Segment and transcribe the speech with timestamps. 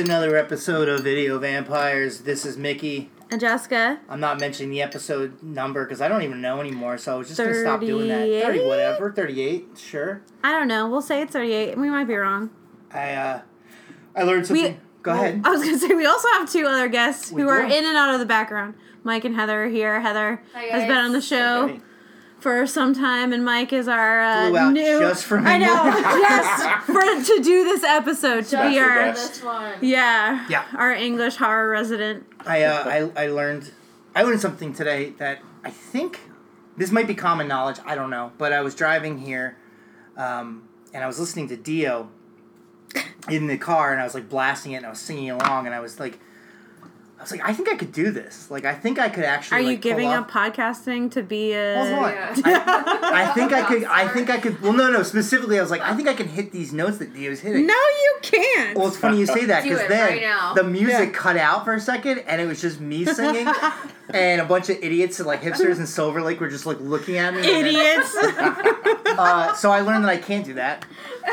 [0.00, 2.20] another episode of Video Vampires.
[2.20, 3.10] This is Mickey.
[3.30, 7.14] And Jessica, I'm not mentioning the episode number because I don't even know anymore, so
[7.14, 8.18] I was just gonna stop doing that.
[8.20, 8.42] 38?
[8.42, 10.22] Thirty, whatever, thirty-eight, sure.
[10.42, 10.88] I don't know.
[10.88, 11.78] We'll say it's 38.
[11.78, 12.50] We might be wrong.
[12.92, 13.40] I uh,
[14.16, 14.80] I learned something.
[15.02, 15.42] Go ahead.
[15.44, 17.72] I was going to say, we also have two other guests We who are in
[17.86, 18.74] and out of the background.
[19.02, 19.98] Mike and Heather are here.
[20.02, 21.80] Heather Hi, has been on the show Okay.
[22.38, 24.98] for some time, and Mike is our uh, Flew out new.
[25.00, 25.38] just for.
[25.38, 27.00] I know, just for
[27.36, 29.72] to do this episode to be our this one.
[29.80, 30.64] yeah Yeah.
[30.76, 32.26] our English horror resident.
[32.46, 33.72] I, uh, I I learned
[34.14, 36.20] I learned something today that I think
[36.76, 37.78] this might be common knowledge.
[37.84, 39.56] I don't know, but I was driving here,
[40.16, 42.10] um, and I was listening to Dio
[43.28, 45.74] in the car, and I was like blasting it, and I was singing along, and
[45.74, 46.18] I was like,
[47.20, 48.50] I was like, I think I could do this.
[48.50, 49.58] Like, I think I could actually.
[49.58, 51.76] Are you like, pull giving off- up podcasting to be a?
[51.76, 52.12] Hold on.
[52.12, 52.64] Yeah.
[52.66, 53.84] I, I think I could.
[53.84, 54.58] I think I could.
[54.62, 55.02] Well, no, no.
[55.02, 57.66] Specifically, I was like, I think I can hit these notes that Dio's hitting.
[57.66, 58.78] No, you can't.
[58.78, 60.54] Well, it's funny you say that because then right now.
[60.54, 61.18] the music Yeah.
[61.18, 63.46] cut out for a second, and it was just me singing,
[64.14, 67.16] and a bunch of idiots and like hipsters in Silver Lake were just like looking
[67.18, 67.40] at me.
[67.40, 68.16] and then- Idiots.
[69.10, 70.86] Uh, so I learned that I can't do that.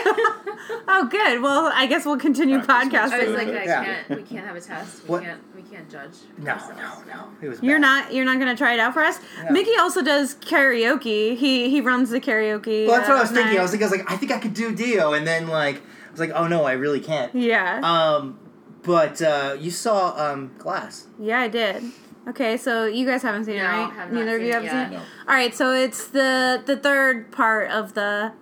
[0.87, 1.41] oh, good.
[1.41, 3.13] Well, I guess we'll continue podcasting.
[3.13, 3.83] I was like, I Yeah.
[3.85, 4.09] can't.
[4.09, 5.03] We can't have a test.
[5.03, 5.23] We What?
[5.23, 5.41] can't.
[5.55, 6.11] We can't judge.
[6.37, 6.75] No, ourselves.
[7.07, 7.23] no, no.
[7.41, 7.61] It was.
[7.63, 8.03] You're bad.
[8.05, 9.19] not you're not gonna try it out for us.
[9.43, 9.51] Yeah.
[9.51, 11.37] Mickey also does karaoke.
[11.37, 12.87] He he runs the karaoke.
[12.87, 13.53] Well, that's what I uh, was thinking.
[13.53, 13.59] night.
[13.59, 15.77] I was thinking, I was like, I think I could do Dio, and then like,
[15.77, 17.33] I was like, oh no, I really can't.
[17.35, 18.39] yeah, Um,
[18.83, 21.07] but uh, you saw um Glass.
[21.19, 21.83] yeah, I did.
[22.27, 23.89] Okay, so you guys haven't seen it, right?
[23.93, 24.71] have Neither of you it have yet.
[24.71, 24.91] seen it.
[24.91, 24.97] No.
[24.99, 28.33] All right, so it's the the third part of the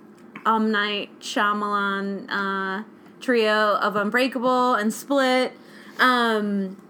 [0.45, 2.83] Um Night Shyamalan uh,
[3.19, 5.53] trio of Unbreakable and Split.
[5.99, 6.81] Um,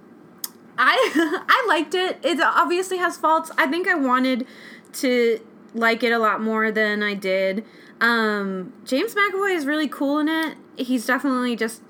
[0.77, 2.19] I I liked it.
[2.23, 3.51] It obviously has faults.
[3.57, 4.47] I think I wanted
[4.93, 5.39] to
[5.73, 7.65] like it a lot more than I did.
[7.99, 10.55] Um, James McAvoy is really cool in it.
[10.77, 11.81] He's definitely just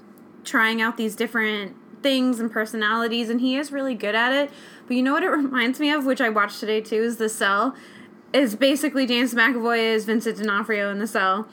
[0.44, 4.52] trying out these different things and personalities, and he is really good at it.
[4.88, 7.30] But you know what it reminds me of, which I watched today too, is The
[7.30, 7.76] Cell.
[8.34, 11.48] Is basically James McAvoy is Vincent D'Onofrio in The Cell.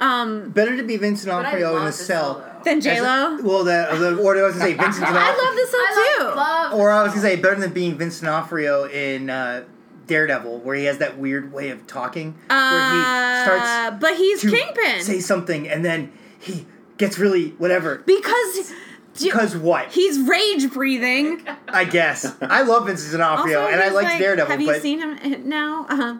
[0.00, 2.34] Um, Better to be Vincent But D'Onofrio in love the this cell.
[2.64, 3.38] than then as J a- Lo.
[3.42, 5.22] Well, the, the or I was gonna say Vincent D'Onofrio.
[5.22, 6.24] I love The Cell I too.
[6.24, 9.64] love, love Or I was gonna say better than being Vincent D'Onofrio in uh,
[10.06, 14.40] Daredevil, where he has that weird way of talking, where he Uh, starts but he's
[14.40, 16.10] to Kingpin say something and then
[16.40, 16.66] he
[16.98, 18.02] gets really whatever.
[18.06, 18.72] because
[19.20, 19.92] Because what?
[19.92, 21.46] he's rage breathing.
[21.68, 25.00] I guess I love Vincent D'Onofrio and I he's like, Daredevil, Have you but seen
[25.00, 25.86] him now?
[25.88, 26.18] Uh-huh.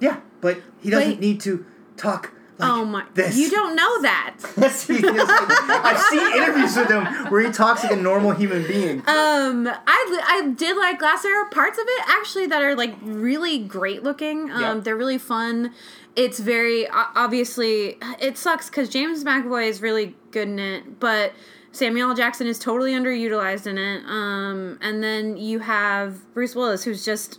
[0.00, 1.64] yeah, but he doesn't But- need to
[1.96, 2.32] talk.
[2.58, 3.04] Like oh my!
[3.14, 3.38] This.
[3.38, 4.36] You don't know that.
[4.58, 8.98] Like- I've seen interviews with him where he talks like a normal human being.
[9.06, 11.24] Um, I I did like Glass.
[11.52, 14.50] Parts of it actually that are like really great looking.
[14.50, 14.74] Um, Yeah.
[14.74, 15.72] they're really fun.
[16.16, 21.32] It's very obviously it sucks because James McAvoy is really good in it, but
[21.72, 22.14] Samuel L.
[22.16, 24.04] Jackson is totally underutilized in it.
[24.06, 27.38] Um, and then you have Bruce Willis, who's just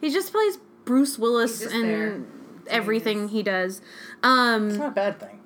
[0.00, 2.26] he just plays Bruce Willis in
[2.66, 3.80] everything he does.
[4.22, 5.40] Um, It's not a bad thing.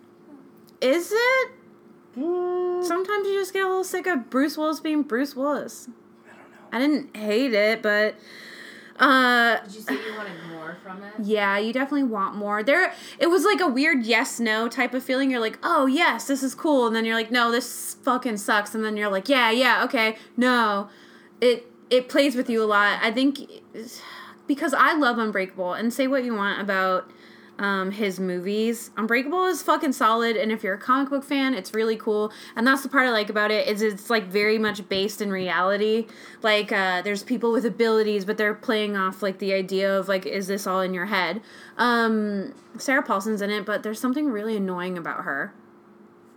[0.80, 1.50] is it?
[2.16, 5.88] Mm, Sometimes you just get a little sick of Bruce Willis being Bruce Willis.
[6.26, 6.58] I don't know.
[6.72, 8.14] I didn't hate it, but
[8.98, 11.12] uh Did you say you wanted more from it?
[11.22, 12.62] yeah, you definitely want more.
[12.62, 15.30] There it was like a weird yes no type of feeling.
[15.30, 18.74] You're like, "Oh, yes, this is cool." And then you're like, "No, this fucking sucks."
[18.74, 20.88] And then you're like, "Yeah, yeah, okay." No.
[21.40, 22.98] It it plays with you a lot.
[23.02, 23.38] I think
[24.46, 27.10] because I love Unbreakable and say what you want about
[27.58, 28.90] um, his movies.
[28.96, 32.32] Unbreakable is fucking solid, and if you're a comic book fan, it's really cool.
[32.54, 35.30] And that's the part I like about it is it's like very much based in
[35.30, 36.06] reality.
[36.42, 40.26] Like uh, there's people with abilities, but they're playing off like the idea of like,
[40.26, 41.40] is this all in your head?
[41.76, 45.52] Um, Sarah Paulson's in it, but there's something really annoying about her.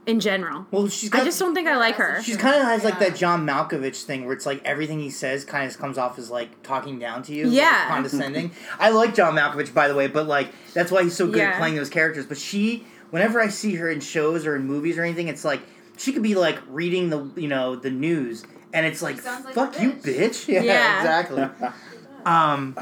[0.10, 2.20] In general, Well, she's I just don't think I like her.
[2.24, 3.10] She's kind of has like Yeah.
[3.10, 6.32] that John Malkovich thing where it's like everything he says kind of comes off as
[6.32, 7.88] like talking down to you, like, Yeah.
[7.90, 8.50] condescending.
[8.80, 11.50] I like John Malkovich by the way, but like that's why he's so good Yeah.
[11.52, 12.26] at playing those characters.
[12.26, 15.62] But she, whenever I see her in shows or in movies or anything, it's like
[15.98, 19.78] she could be like reading the you know the news, and it's like, like fuck
[19.80, 20.48] a you, bitch." bitch.
[20.54, 20.98] Yeah, Yeah.
[21.02, 21.44] exactly.
[22.26, 22.76] um,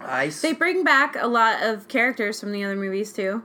[0.00, 3.44] I s- They bring back a lot of characters from the other movies too.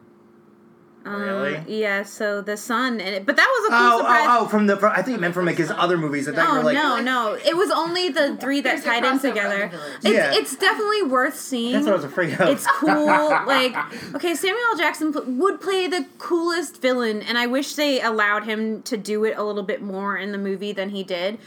[1.04, 1.64] Um, Really?
[1.68, 2.04] Yeah.
[2.04, 4.28] So the son and it, but that was a cool Oh, surprise.
[4.30, 4.48] oh, oh!
[4.48, 6.28] From the, I think you meant from like his other movies.
[6.28, 7.34] I thought you Oh were like, no, no!
[7.44, 9.64] It was only the three that There's tied in together.
[9.64, 9.94] of the village.
[10.04, 10.34] It's, Yeah.
[10.36, 11.74] it's definitely worth seeing.
[11.74, 12.50] that's what I was afraid of.
[12.50, 13.06] It's cool.
[13.08, 13.76] like,
[14.16, 14.78] okay, Samuel L.
[14.78, 19.26] Jackson pl- would play the coolest villain, and I wish they allowed him to do
[19.26, 21.40] it a little bit more in the movie than he did.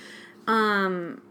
[0.49, 1.23] Um,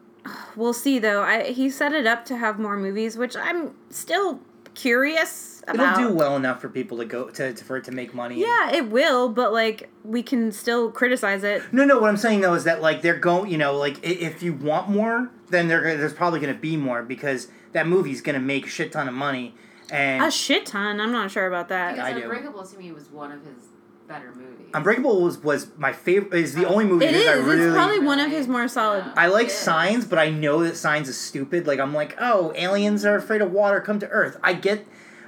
[0.56, 1.22] we'll see though.
[1.24, 4.40] I he set it up to have more movies, which I'm still
[4.76, 6.00] curious about.
[6.00, 8.40] It'll do well enough for people to go to, to for it to make money.
[8.40, 11.62] Yeah, it will, but like we can still criticize it.
[11.72, 12.00] No, no.
[12.00, 13.52] What I'm saying though is that like they're going.
[13.52, 17.04] You know, like if you want more, then there there's probably going to be more
[17.04, 19.56] because that movie's going to make a shit ton of money.
[19.92, 21.00] And A shit ton.
[21.00, 21.96] I'm not sure about that.
[21.96, 22.24] Because I do.
[22.24, 23.68] Unbreakable to me was one of his
[24.08, 24.63] better movies.
[24.74, 26.34] Unbreakable was was my favorite.
[26.34, 27.28] Is the only movie It that is.
[27.28, 27.66] I really.
[27.68, 29.06] It's probably one of his more solid.
[29.16, 29.58] I like It is.
[29.58, 31.68] Signs, but I know that Signs is stupid.
[31.68, 33.80] Like I'm like, oh, aliens are afraid of water.
[33.82, 34.38] Come to Earth.
[34.44, 34.86] I get.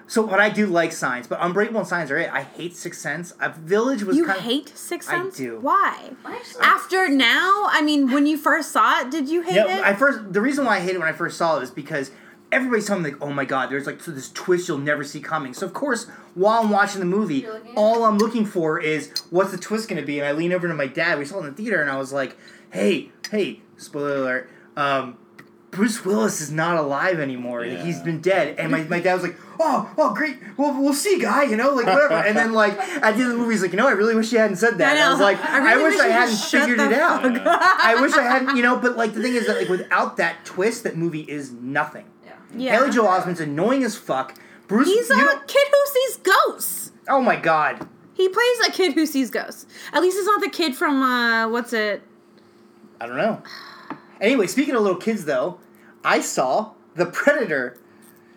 [0.07, 2.29] So, but I do like Signs, but Unbreakable and Signs are it.
[2.31, 3.33] I hate Sixth Sense.
[3.39, 5.33] A Village was You kind hate Sixth Sense?
[5.35, 5.59] I do.
[5.59, 6.11] Why?
[6.23, 9.83] Actually, After now, I mean, when you first saw it, did you hate Yeah, it?
[9.83, 12.11] I first the reason why I hated it when I first saw it is because
[12.51, 15.19] everybody's telling me like, oh my god, there's like so this twist you'll never see
[15.19, 15.53] coming.
[15.53, 18.79] So of course, while I'm watching the movie, You're looking at all I'm looking for
[18.79, 20.19] is what's the twist going to be.
[20.19, 21.19] And I lean over to my dad.
[21.19, 22.37] We saw it in the theater, and I was like,
[22.71, 24.49] hey, hey, spoiler alert.
[24.75, 25.17] Um,
[25.71, 27.65] Bruce Willis is not alive anymore.
[27.65, 27.83] Yeah.
[27.83, 28.57] He's been dead.
[28.57, 30.37] And my, my dad was like, oh, oh, great.
[30.57, 31.43] Well, we'll see, guy.
[31.43, 32.13] You know, like whatever.
[32.13, 34.15] And then like at the end of the movie, he's like, you know, I really
[34.15, 34.97] wish you hadn't said that.
[34.97, 37.23] I I was like, I I, wish wish I hadn't figured it out.
[37.23, 40.15] fuck I wish I hadn't, you know, but like the thing is that like without
[40.17, 42.05] that twist, that movie is nothing.
[42.57, 42.73] Yeah.
[42.73, 42.79] yeah.
[42.79, 44.35] Haley Joel Osment's annoying as fuck.
[44.67, 46.91] Bruce, He's you a know- kid who sees ghosts.
[47.07, 49.65] oh my god, He plays a kid who sees ghosts.
[49.93, 52.01] At least it's not the kid from uh, what's it?
[52.99, 53.41] I don't know.
[54.21, 55.59] Anyway, speaking of little kids though,
[56.03, 57.77] I saw the Predator.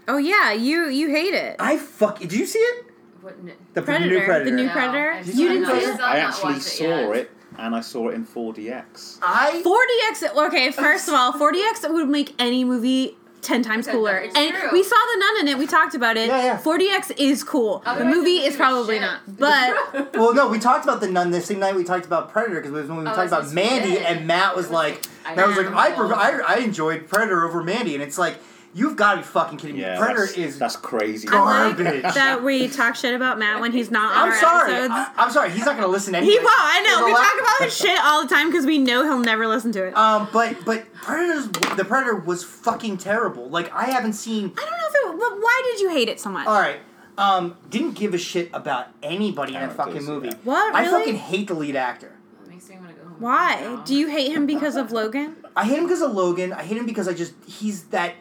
[0.09, 1.57] Oh yeah, you you hate it.
[1.59, 2.19] I fuck.
[2.19, 2.85] Did you see it?
[3.21, 4.51] What, n- The Predator, new Predator.
[4.51, 5.11] the new No, Predator.
[5.13, 6.01] I've You didn't see I've it.
[6.01, 7.17] I actually it saw yet.
[7.17, 9.19] it, and I saw it in 4DX.
[9.23, 10.47] I 4DX.
[10.47, 13.18] Okay, first of all, 4DX would make any movie.
[13.43, 14.17] 10 times Okay, cooler.
[14.19, 14.69] it's And true.
[14.73, 15.59] we saw the nun in it.
[15.59, 16.29] We talked about it.
[16.29, 16.59] Yeah, yeah.
[16.61, 17.79] 4DX is cool.
[17.81, 19.03] The Otherwise, movie it's is probably shit.
[19.03, 19.21] not.
[19.39, 22.57] But well, no, we talked about the nun the same night we talked about Predator
[22.61, 24.03] because it was when we Oh, talked so about it's Mandy, good.
[24.03, 25.77] and Matt was like, like- I Matt was like, know.
[25.77, 28.37] I, I I enjoyed Predator over Mandy, and it's like,
[28.75, 29.83] you've got to be fucking kidding me.
[29.83, 31.29] Yeah, Predator that's, is that's crazy.
[31.29, 32.03] I like Garbage.
[32.15, 34.73] that we talk shit about Matt when he's not on I'm our sorry.
[34.75, 34.95] episodes.
[34.95, 35.51] I, am sorry.
[35.51, 36.33] He's not going to listen to anyway.
[36.33, 36.49] He won't.
[36.51, 36.99] I know.
[37.01, 39.73] The We talk about his shit all the time because we know he'll never listen
[39.73, 39.97] to it.
[39.97, 43.49] Um, but but Predators, the Predator was fucking terrible.
[43.49, 44.53] Like I haven't seen.
[44.57, 45.19] I don't know if it.
[45.19, 46.47] But why did you hate it so much?
[46.47, 46.81] All right.
[47.17, 50.29] Um, didn't give a shit about anybody in that fucking movie.
[50.29, 50.35] yeah.
[50.45, 52.13] What, I fucking hate the lead actor.
[52.45, 53.17] That makes me want to go home.
[53.21, 53.83] Why?
[53.85, 55.35] Do you hate him because of Logan?
[55.57, 56.53] I hate him because of Logan.
[56.53, 58.15] I hate him because I just he's that.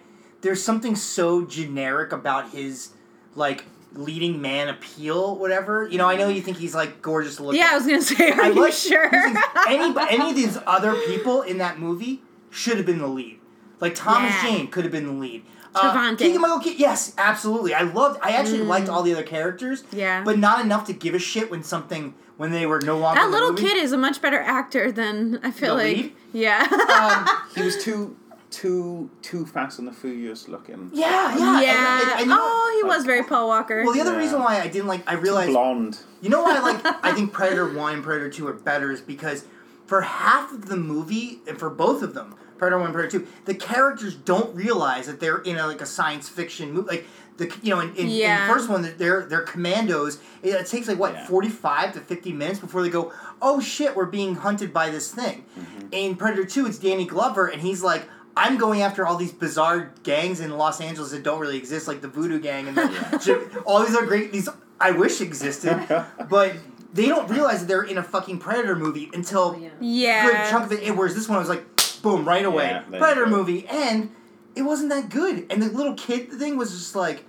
[0.47, 2.91] There's something so generic about his
[3.35, 5.85] like leading man appeal, whatever.
[5.89, 7.71] You know, I know you think he's like gorgeous to look Yeah, at.
[7.73, 8.31] I was gonna say.
[8.31, 9.09] Are I you like sure?
[9.67, 13.41] any any of these other people in that movie should have been the lead.
[13.81, 14.43] Like Thomas Yeah.
[14.43, 15.43] Jane could have been the lead.
[15.75, 16.13] Trevante.
[16.13, 17.73] Uh, Keegan Michael Key, yes, absolutely.
[17.73, 18.19] I loved.
[18.23, 19.83] I actually liked all the other characters.
[19.83, 19.97] Mm.
[19.97, 20.23] Yeah.
[20.23, 23.25] but not enough to give a shit when something when they were no longer that
[23.25, 23.63] in the little movie.
[23.63, 25.97] kid is a much better actor than I feel The like.
[25.97, 26.13] lead?
[26.31, 27.25] Yeah.
[27.27, 28.15] Um, He was too,
[28.49, 30.89] too, too fast and the furious looking.
[30.93, 31.93] yeah, yeah, yeah.
[31.99, 33.83] and- and- and you know- oh, he was very Paul Walker.
[33.83, 34.17] well, the other Yeah.
[34.19, 35.99] reason why I didn't like, I realized Blonde.
[36.21, 39.01] You know why I like I think Predator 1 and Predator 2 are better is
[39.01, 39.45] because
[39.85, 43.27] for half of the movie and for both of them, Predator 1 and Predator 2,
[43.45, 47.07] the characters don't realize that they're in a like a science fiction movie like
[47.37, 50.87] the you know in, in, in the first one they're they're commandos it, it takes
[50.87, 51.27] like what Yeah.
[51.27, 55.45] 45 to 50 minutes before they go oh shit we're being hunted by this thing
[55.59, 55.87] mm-hmm.
[55.91, 59.91] in Predator 2 it's Danny Glover and he's like I'm going after all these bizarre
[60.03, 63.83] gangs in Los Angeles that don't really exist, like the Voodoo Gang and the, all
[63.85, 64.31] these are great.
[64.31, 64.47] These
[64.79, 66.53] I wish existed, but
[66.93, 69.69] they don't realize that they're in a fucking Predator movie until Oh, yeah.
[69.79, 70.25] yeah.
[70.25, 70.95] good chunk of it.
[70.95, 71.65] Whereas this one was like,
[72.01, 73.31] boom, right away, Yeah, Predator go.
[73.31, 74.11] movie, and
[74.55, 75.45] it wasn't that good.
[75.49, 77.23] And the little kid thing was just like,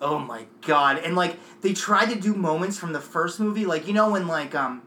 [0.00, 0.98] oh my god.
[0.98, 4.26] And like they tried to do moments from the first movie, like you know when
[4.28, 4.82] like um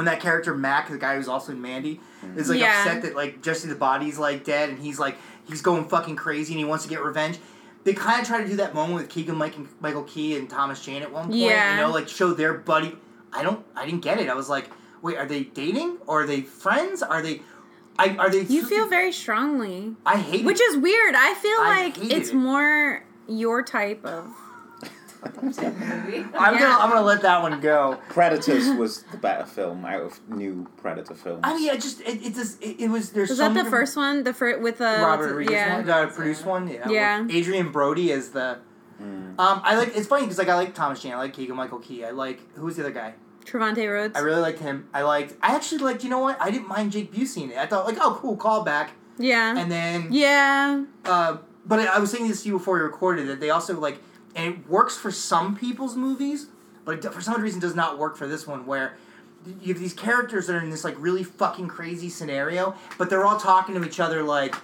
[0.00, 2.00] when that character Mac, the guy who's also in Mandy,
[2.34, 2.80] is like Yeah.
[2.80, 5.16] upset that like Jesse the body's like dead, and he's like
[5.46, 7.38] he's going fucking crazy, and he wants to get revenge.
[7.84, 10.48] They kind of try to do that moment with Keegan Mike and Michael Key and
[10.48, 11.36] Thomas Jane at one point.
[11.36, 11.74] Yeah.
[11.74, 12.96] You know, like show their buddy.
[13.30, 13.62] I don't.
[13.76, 14.30] I didn't get it.
[14.30, 14.70] I was like,
[15.02, 17.02] wait, are they dating or are they friends?
[17.02, 17.42] Are they?
[17.98, 18.40] I are they?
[18.42, 20.64] You feel very strongly, I hate which it.
[20.64, 21.14] is weird.
[21.14, 22.34] I feel I like it's it.
[22.34, 24.26] more your type of.
[25.42, 26.24] Movie.
[26.34, 26.60] I'm Yeah.
[26.60, 26.74] gonna.
[26.78, 27.98] I'm gonna let that one go.
[28.08, 31.40] Predators was the better film out of new Predator films.
[31.42, 33.10] I mean, I just it, it just it, it was.
[33.10, 34.24] There's Was so that the first one?
[34.24, 35.76] The first with the Robert Rodriguez yeah.
[35.76, 36.68] one, the produced one.
[36.68, 36.88] Yeah.
[36.88, 37.20] Yeah.
[37.22, 38.58] with Adrien Brody is the
[39.00, 39.38] Mm.
[39.38, 39.96] Um, I like.
[39.96, 41.12] It's funny because like I like Thomas Jane.
[41.12, 42.04] I like Keegan Michael Key.
[42.04, 43.14] I like who's the other guy?
[43.44, 44.14] Trevante Rhodes.
[44.16, 44.88] I really liked him.
[44.92, 45.34] I liked.
[45.42, 46.04] I actually liked.
[46.04, 46.40] You know what?
[46.40, 47.56] I didn't mind Jake Busey in it.
[47.56, 48.90] I thought like, oh, cool callback.
[49.18, 49.56] yeah.
[49.56, 50.84] And then, yeah.
[51.06, 53.80] uh, but I, I was saying this to you before we recorded that they also
[53.80, 53.98] like,
[54.34, 56.46] and it works for some people's movies,
[56.84, 58.96] but it, for some reason does not work for this one where.
[59.62, 63.24] You have these characters that are in this like really fucking crazy scenario, but they're
[63.24, 64.54] all talking to each other like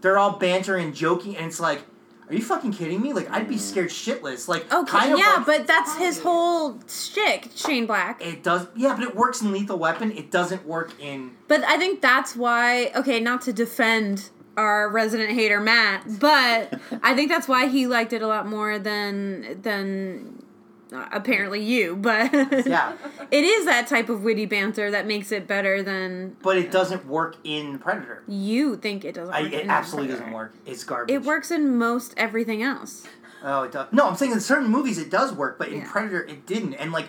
[0.00, 1.82] they're all bantering and joking, and it's like,
[2.30, 3.12] are you fucking kidding me?
[3.12, 4.48] Like I'd be scared shitless.
[4.48, 8.24] Like Okay, kind of yeah, like- but that's his whole shtick, Shane Black.
[8.24, 10.10] It does, yeah, but it works in Lethal Weapon.
[10.10, 11.32] It doesn't work in.
[11.46, 12.92] But I think that's why.
[12.96, 18.12] Okay, not to defend our resident hater Matt, but I think that's why he liked
[18.12, 20.42] it a lot more than than
[20.92, 21.96] uh, apparently you.
[21.96, 22.32] But
[22.66, 22.92] Yeah,
[23.30, 27.06] it is that type of witty banter that makes it better than but it doesn't
[27.06, 28.22] work in Predator.
[28.28, 29.34] you think it doesn't.
[29.34, 30.24] I, it absolutely Predator.
[30.24, 30.54] doesn't work.
[30.66, 31.14] It's garbage.
[31.14, 33.06] It works in most everything else.
[33.42, 33.88] Oh, it does.
[33.92, 35.90] No, I'm saying in certain movies it does work, but in Yeah.
[35.90, 36.74] Predator it didn't.
[36.74, 37.08] And like,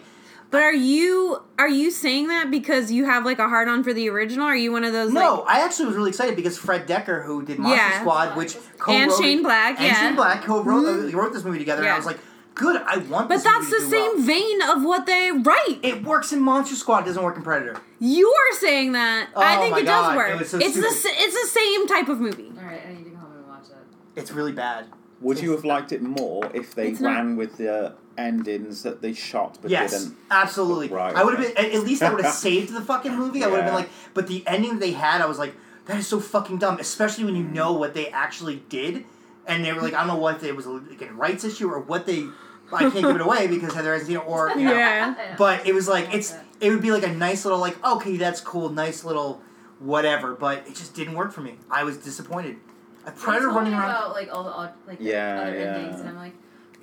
[0.51, 3.93] But are you are you saying that because you have like a hard on for
[3.93, 4.45] the original?
[4.45, 7.25] Are you one of those no, like I actually was really excited because Fred Dekker,
[7.25, 7.99] who did Monster Yeah.
[8.01, 9.77] Squad, which and co-wrote and Shane Black?
[9.77, 9.93] and yeah.
[10.01, 12.19] Shane Black co-wrote uh, wrote this movie together, and I was like,
[12.53, 12.81] good.
[12.85, 13.27] I want.
[13.27, 14.25] But that's movie the do same well.
[14.25, 15.79] vein of what they write.
[15.83, 16.99] It works in Monster Squad.
[17.03, 17.77] It doesn't work in Predator.
[17.99, 19.29] You're saying that.
[19.35, 20.29] I Oh think my it God, does work.
[20.31, 21.17] it was so it's the stupid.
[21.19, 22.51] s- it's the same type of movie.
[22.57, 23.75] All right, I need to go home and watch it.
[24.19, 24.85] It's really bad.
[25.21, 29.01] Would you have liked it more if they It's not- ran with the endings that
[29.01, 30.15] they shot but Yes, didn't?
[30.31, 30.87] absolutely.
[30.89, 33.43] Right, I would have been at at least I would have saved the fucking movie.
[33.43, 33.79] I would have been Yeah.
[33.79, 35.53] like, but the ending that they had, I was like,
[35.85, 36.79] that is so fucking dumb.
[36.79, 39.05] Especially when you know what they actually did,
[39.47, 41.79] and they were like, I don't know what it was like a rights issue or
[41.79, 42.25] what they.
[42.73, 44.73] I can't give it away because Heather Esposito or you know.
[44.73, 45.35] Yeah.
[45.37, 48.41] But it was like it's it would be like a nice little like okay that's
[48.41, 49.41] cool nice little
[49.79, 51.57] whatever but it just didn't work for me.
[51.69, 52.57] I was disappointed.
[53.05, 53.89] A predator running around.
[53.89, 55.75] about like all the odd, like the Yeah, other yeah.
[55.77, 56.33] endings, and I'm like,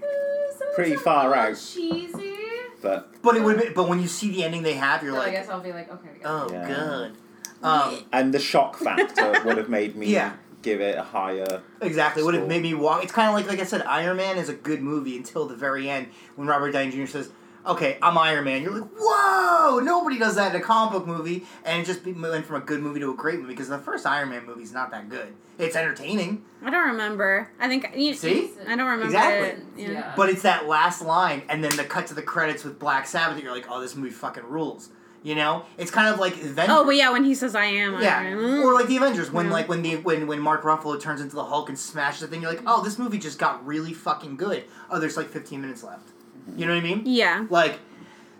[0.00, 1.58] eh, Pretty far are a little out.
[1.58, 2.34] cheesy.
[2.80, 3.74] But But it would have been.
[3.74, 5.72] But when you see the ending they have, you're So I like, guess I'll be
[5.72, 6.08] like, okay.
[6.24, 6.48] Oh.
[6.50, 6.66] Yeah.
[6.66, 7.16] good.
[7.62, 10.32] Um, and the shock factor would have made me Yeah.
[10.62, 11.62] give it a higher.
[11.80, 12.22] Exactly.
[12.22, 13.02] Would have made me walk.
[13.04, 15.54] It's kind of like, like I said, Iron Man is a good movie until the
[15.54, 17.06] very end when Robert Downey Jr.
[17.06, 17.30] says,
[17.66, 21.46] "Okay, I'm Iron Man." You're like, "Whoa!" Nobody does that in a comic book movie,
[21.64, 23.78] and it just be- went from a good movie to a great movie because the
[23.78, 25.34] first Iron Man movie is not that good.
[25.58, 27.48] It's entertaining, I don't remember.
[27.60, 28.50] I think you See?
[28.66, 29.48] I don't remember Exactly.
[29.48, 29.64] it.
[29.76, 29.90] Yeah.
[29.92, 30.12] Yeah.
[30.16, 33.36] but it's that last line and then the cut to the credits with Black Sabbath.
[33.36, 34.88] that You're like, "Oh, this movie fucking rules."
[35.24, 36.66] You know, it's kind of like Avengers.
[36.76, 38.02] Oh, but yeah, when he says I am.
[38.02, 38.58] Yeah, Iron Man.
[38.64, 39.52] or like the Avengers when Yeah.
[39.52, 42.42] like when the when when Mark Ruffalo turns into the Hulk and smashes the thing,
[42.42, 44.64] you're like, oh, this movie just got really fucking good.
[44.90, 46.08] Oh, there's like 15 minutes left.
[46.56, 47.02] You know what I mean?
[47.06, 47.46] yeah.
[47.50, 47.78] Like,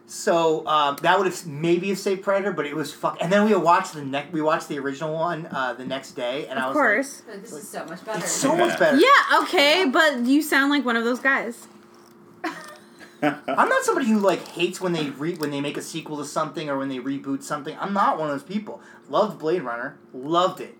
[0.06, 3.16] so um, that would have maybe have saved Predator, but it was fuck.
[3.20, 6.46] And then we watched the next we watched the original one uh, the next day,
[6.48, 7.22] and I Of was course.
[7.26, 8.18] But this is so much better.
[8.18, 8.98] it's so much better.
[8.98, 11.66] Yeah, okay, but you sound like one of those guys.
[13.22, 16.24] I'm not somebody who like hates when they re- when they make a sequel to
[16.24, 17.76] something or when they reboot something.
[17.80, 18.80] I'm not one of those people.
[19.08, 20.76] Loved Blade Runner, loved it.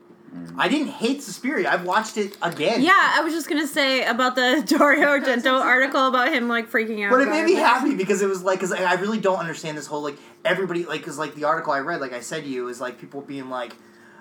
[0.56, 1.70] I didn't hate Suspiria.
[1.70, 2.82] I've watched it again.
[2.82, 7.04] Yeah, I was just gonna say about the Dario Argento article about him like freaking
[7.04, 7.10] out.
[7.10, 7.64] But it made me everything.
[7.64, 10.84] happy because it was like, because I I really don't understand this whole like everybody
[10.84, 13.20] like, because like the article I read, like I said to you, is like people
[13.20, 13.74] being like,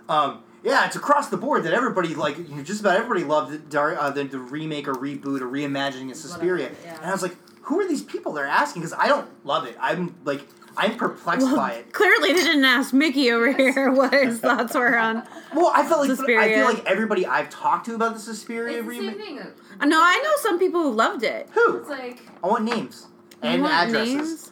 [0.09, 3.51] um, yeah, it's across the board that everybody like, you know, just about everybody loved
[3.53, 6.97] the, Dar- uh, the, the remake or reboot or reimagining of Suspiria, Whatever, yeah.
[6.97, 8.81] and I was like, who are these people they're asking?
[8.81, 9.75] Because I don't love it.
[9.79, 10.41] I'm like,
[10.77, 11.91] I'm perplexed Well, by it.
[11.93, 15.23] Clearly, they didn't ask Mickey over here what his thoughts were on.
[15.53, 18.87] Well, I felt like I feel like everybody I've talked to about the Suspiria It's
[18.87, 19.17] the same remake.
[19.17, 19.37] thing.
[19.89, 21.49] No, I know some people who loved it.
[21.53, 21.77] Who?
[21.77, 23.07] It's like I want names
[23.41, 24.51] and want addresses names?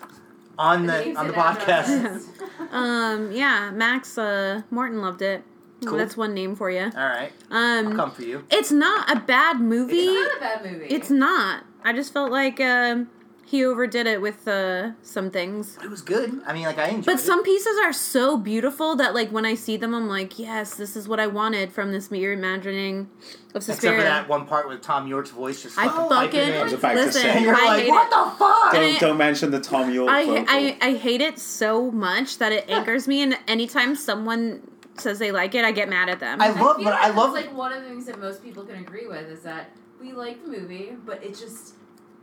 [0.57, 2.25] on the names on the podcast.
[2.71, 5.43] Um, yeah, Max uh, Morton loved it.
[5.85, 5.97] Cool.
[5.97, 6.91] That's one name for you.
[6.95, 8.43] All right, I'll Um, come for you.
[8.51, 9.95] it's not a bad movie.
[9.95, 10.85] It's not a bad movie.
[10.87, 11.63] It's not.
[11.83, 13.09] I just felt like um,
[13.49, 15.75] he overdid it with uh, some things.
[15.83, 16.39] It was good.
[16.45, 17.19] I mean, like I enjoyed But it.
[17.19, 20.95] some pieces are so beautiful that, like, when I see them, I'm like, yes, this
[20.95, 23.09] is what I wanted from this mere imagining
[23.55, 24.03] of Except for Suspiria.
[24.03, 26.95] that one part with Thom Yorke's voice just I fucking fucking piping was about to
[26.95, 27.21] listen.
[27.23, 27.29] say.
[27.31, 28.09] And you're I like, hate what it.
[28.11, 28.71] the fuck?
[28.73, 30.45] Don't, I- don't mention the Thom Yorke I, vocal.
[30.47, 34.61] I I hate it so much that it angers me, and anytime someone
[34.99, 36.39] says they like it, I get mad at them.
[36.39, 37.31] I love, feel but like I that's, love.
[37.33, 40.43] like one of the things that most people can agree with is that we like
[40.43, 41.73] the movie, but it just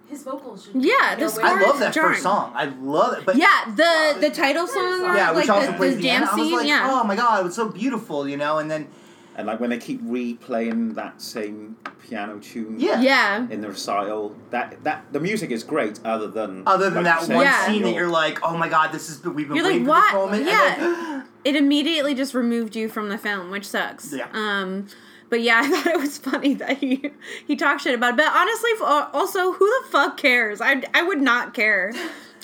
[0.09, 0.75] his vocals should.
[0.83, 2.13] Yeah, you the where- I love that jarring.
[2.13, 2.53] first song.
[2.55, 3.27] I love it.
[3.27, 6.11] But yeah, the the title song, or yeah, which like also the, plays the the,
[6.11, 6.25] end.
[6.25, 8.59] dance I was like, yeah, oh my god, it was so beautiful, you know.
[8.59, 8.89] And then
[9.37, 11.77] and like when they keep replaying that same
[12.09, 12.77] piano tune.
[12.81, 13.01] Yeah.
[13.01, 13.47] yeah.
[13.51, 16.01] In the recital, that that the music is great.
[16.05, 17.67] Other than other than like that one Yeah.
[17.67, 20.11] scene that you're like, oh my god, this is we've been You're like, waiting what?
[20.13, 20.47] for this moment.
[20.47, 20.75] Yeah.
[20.75, 20.83] And
[21.23, 24.13] then, It immediately just removed you from the film, which sucks.
[24.13, 24.29] Yeah.
[24.33, 24.87] Um,
[25.29, 27.11] but yeah, I thought it was funny that he
[27.47, 28.17] he talked shit about it.
[28.17, 30.61] But honestly, uh, also, who the fuck cares?
[30.61, 31.93] I I would not care.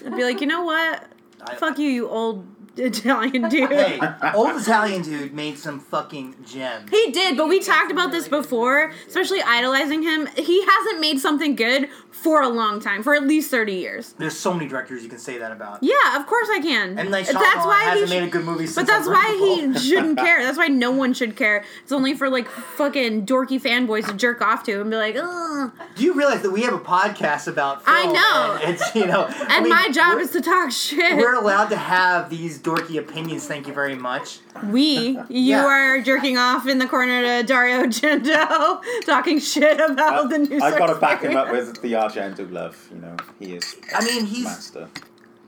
[0.04, 1.04] I'd be like, you know what?
[1.42, 2.46] I- Fuck you, you old
[2.76, 3.70] Italian dude.
[3.70, 4.00] Hey,
[4.34, 6.88] old Italian dude made some fucking gems.
[6.90, 10.26] He did, but we talked about this before, especially idolizing him.
[10.36, 14.12] He hasn't made something good for a long time, for at least 30 years.
[14.18, 15.78] There's so many directors you can say that about.
[15.82, 16.98] Yeah, of course I can.
[16.98, 19.36] And like that's Shyamalan why hasn't he made a good movie since But that's why
[19.38, 20.42] he shouldn't care.
[20.42, 21.64] That's why no one should care.
[21.82, 25.72] It's only for like fucking dorky fanboys to jerk off to and be like, ugh.
[25.96, 28.58] Do you realize that we have a podcast about I know.
[28.62, 31.16] And it's you know, I And mean, my job is to talk shit.
[31.16, 33.46] We're allowed to have these dorky opinions.
[33.46, 34.38] Thank you very much.
[34.64, 35.64] We, you Yeah.
[35.64, 40.60] are jerking off in the corner to Dario Argento, talking shit about uh, the new.
[40.60, 42.88] I've got to Star back him up with the Argento love.
[42.92, 43.76] You know, he is.
[43.94, 44.88] I mean, he's- master.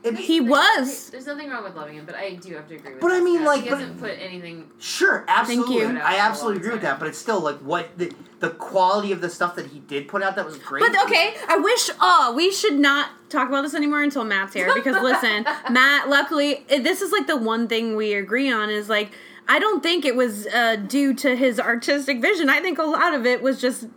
[0.03, 1.09] It- He was.
[1.09, 3.01] There's nothing wrong with loving him, but I do have to agree with.
[3.01, 3.47] But I mean, Scott.
[3.47, 4.69] like, he but- hasn't put anything.
[4.77, 5.77] Sure, absolutely.
[5.77, 5.99] you.
[5.99, 6.99] I absolutely agree with that.
[6.99, 10.21] But it's still like what the the quality of the stuff that he did put
[10.21, 10.81] out that was great.
[10.81, 11.89] But okay, I wish.
[11.99, 14.71] Oh, we should not talk about this anymore until Matt's here.
[14.75, 16.07] Because listen, Matt.
[16.07, 19.09] Luckily, this is like the one thing we agree on is like
[19.47, 22.47] I don't think it was uh, due to his artistic vision.
[22.47, 23.87] I think a lot of it was just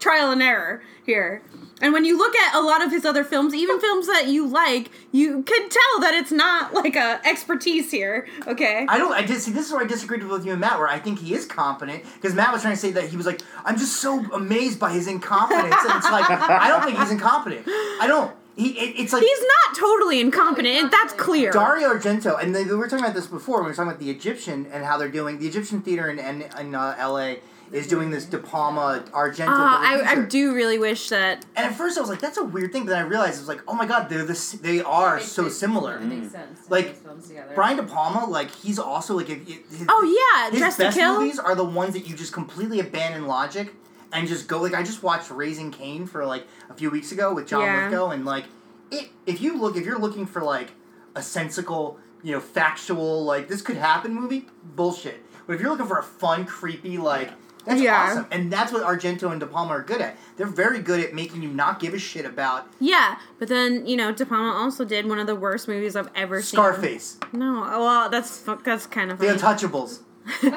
[0.00, 1.42] trial and error here.
[1.82, 4.46] And when you look at a lot of his other films, even films that you
[4.46, 8.28] like, you can tell that it's not like a expertise here.
[8.46, 8.86] Okay.
[8.88, 9.12] I don't.
[9.12, 9.50] I did see.
[9.50, 10.78] This is where I disagreed with you and Matt.
[10.78, 13.26] Where I think he is competent because Matt was trying to say that he was
[13.26, 17.10] like, I'm just so amazed by his incompetence, and it's like I don't think he's
[17.10, 17.64] incompetent.
[17.66, 18.32] I don't.
[18.56, 18.78] He.
[18.78, 20.92] It, it's like He's not totally incompetent.
[20.92, 21.50] That's clear.
[21.50, 23.56] Dario Argento, and they, we were talking about this before.
[23.56, 26.20] when We were talking about the Egyptian and how they're doing the Egyptian theater in
[26.20, 27.40] in, in uh, L.A.
[27.72, 29.48] is doing this De Palma Argento.
[29.48, 32.44] Uh, I, I do really wish that And at first I was like, that's a
[32.44, 34.52] weird thing, but then I realized it was like, oh my god, they're this.
[34.52, 35.96] They are It- so it- similar.
[35.96, 36.60] It makes sense.
[36.70, 37.52] Like, put those films together.
[37.54, 40.02] Brian De Palma, like he's also like, if, if, his, Oh
[40.36, 41.18] yeah, his Dress to best Kill.
[41.20, 43.72] movies are the ones that you just completely abandon logic
[44.12, 44.60] and just go.
[44.60, 47.84] Like I just watched Raising Cain for like a few weeks ago with John Yeah.
[47.84, 48.44] Lithgow, and like
[48.90, 49.08] it.
[49.24, 50.72] If you look, if you're looking for like
[51.14, 55.24] a sensical, you know, factual, like this could happen movie, bullshit.
[55.46, 57.30] But if you're looking for a fun, creepy, like.
[57.64, 58.08] That's Yeah.
[58.10, 60.16] awesome, and that's what Argento and De Palma are good at.
[60.36, 63.96] They're very good at making you not give a shit about Yeah, but then you
[63.96, 66.58] know De Palma also did one of the worst movies I've ever seen.
[66.58, 69.38] Scarface, No, well that's that's kind of The funny.
[69.38, 70.00] Untouchables.
[70.42, 70.50] you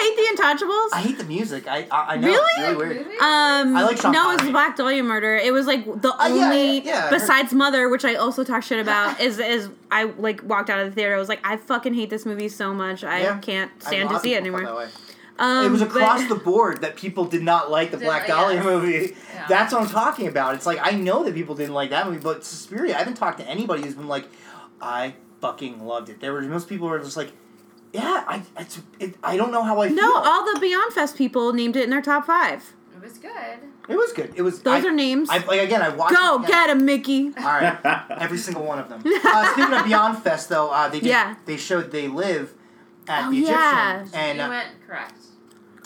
[0.00, 0.88] hate the Untouchables?
[0.92, 1.68] I hate the music.
[1.68, 2.40] I I, I know Really?
[2.56, 3.06] it's really weird.
[3.20, 4.52] Um, I like Sean no, it's Connery.
[4.52, 5.36] Black Dahlia Murder.
[5.36, 8.16] It was like the Uh, yeah, only yeah, yeah, I heard- besides Mother, which I
[8.16, 9.20] also talk shit about.
[9.26, 11.14] is is I like walked out of the theater.
[11.14, 13.04] I was like, I fucking hate this movie so much.
[13.04, 13.38] I Yeah.
[13.38, 14.88] can't stand a lot to see it people felt anymore.
[15.38, 15.48] That way.
[15.60, 18.26] Um, it was but- across the board that people did not like the Did- Black
[18.26, 18.64] Dahlia yes.
[18.64, 19.16] movie.
[19.34, 19.46] Yeah.
[19.48, 20.54] That's what I'm talking about.
[20.54, 23.38] It's like I know that people didn't like that movie, but Suspiria, I haven't talked
[23.38, 24.28] to anybody who's been like,
[24.80, 26.20] I fucking loved it.
[26.20, 27.32] There were most people were just like,
[27.92, 30.22] yeah, I it's, it, I don't know how I No, feel.
[30.30, 32.72] all the Beyond Fest people named it in their top five.
[32.96, 33.58] It was good.
[33.88, 34.32] it was good.
[34.34, 34.62] It was.
[34.62, 35.28] Those I, are names.
[35.30, 35.82] I like again.
[35.82, 36.14] I watched.
[36.16, 37.32] Go it, get 'em, Mickey.
[37.36, 37.78] All right,
[38.10, 39.02] every single one of them.
[39.26, 41.34] Uh, speaking of Beyond Fest, though, uh, they did, Yeah.
[41.44, 42.54] they showed They Live
[43.08, 44.00] at Oh, the yeah.
[44.00, 45.14] Egyptian, and you uh, went correct.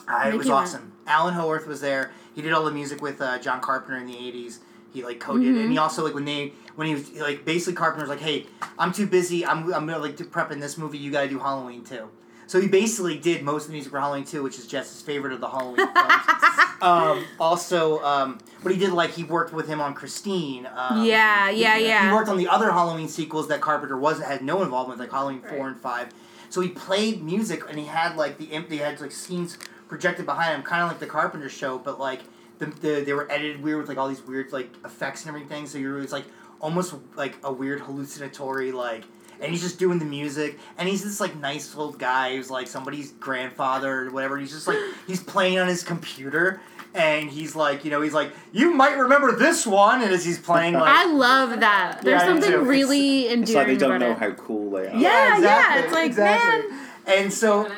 [0.06, 0.50] Uh, it was Mickey went.
[0.62, 0.92] awesome.
[1.06, 2.12] Alan Howarth was there.
[2.34, 4.58] He did all the music with uh, John Carpenter in the '80s.
[4.92, 5.50] He like co-did, it.
[5.50, 5.60] Mm-hmm.
[5.64, 8.46] and he also like when they when he was like basically Carpenter's like, "Hey,
[8.78, 9.44] I'm too busy.
[9.44, 10.98] I'm I'm gonna like do prep in this movie.
[10.98, 12.08] You gotta do Halloween too."
[12.46, 15.34] So he basically did most of the music for Halloween too, which is Jess's favorite
[15.34, 16.72] of the Halloween films.
[16.80, 20.66] um, also, um, but he did like he worked with him on Christine.
[20.74, 22.08] Um, Yeah, yeah, he- yeah.
[22.08, 25.12] He worked on the other Halloween sequels that Carpenter wasn't had no involvement with, like
[25.14, 26.08] Halloween four and five.
[26.50, 28.68] So he played music, and he had like the imp.
[28.68, 29.58] They had like scenes
[29.88, 32.20] projected behind him, kind of like the Carpenter show, but like
[32.58, 35.66] the, the they were edited weird with like all these weird like effects and everything.
[35.66, 36.26] So you're it's like
[36.60, 39.04] almost like a weird hallucinatory like.
[39.40, 42.66] And he's just doing the music, and he's this like nice old guy who's like
[42.66, 44.36] somebody's grandfather or whatever.
[44.36, 46.60] He's just like he's playing on his computer,
[46.94, 50.38] and he's like, you know, he's like, you might remember this one, and as he's
[50.38, 52.00] playing like, I love that.
[52.02, 52.64] There's Yeah, I do something too.
[52.68, 54.18] really It's endearing like they don't about know it.
[54.18, 54.96] how cool they are.
[54.96, 56.70] Yeah, yeah, it's like, exactly.
[56.70, 56.80] man.
[57.06, 57.70] And so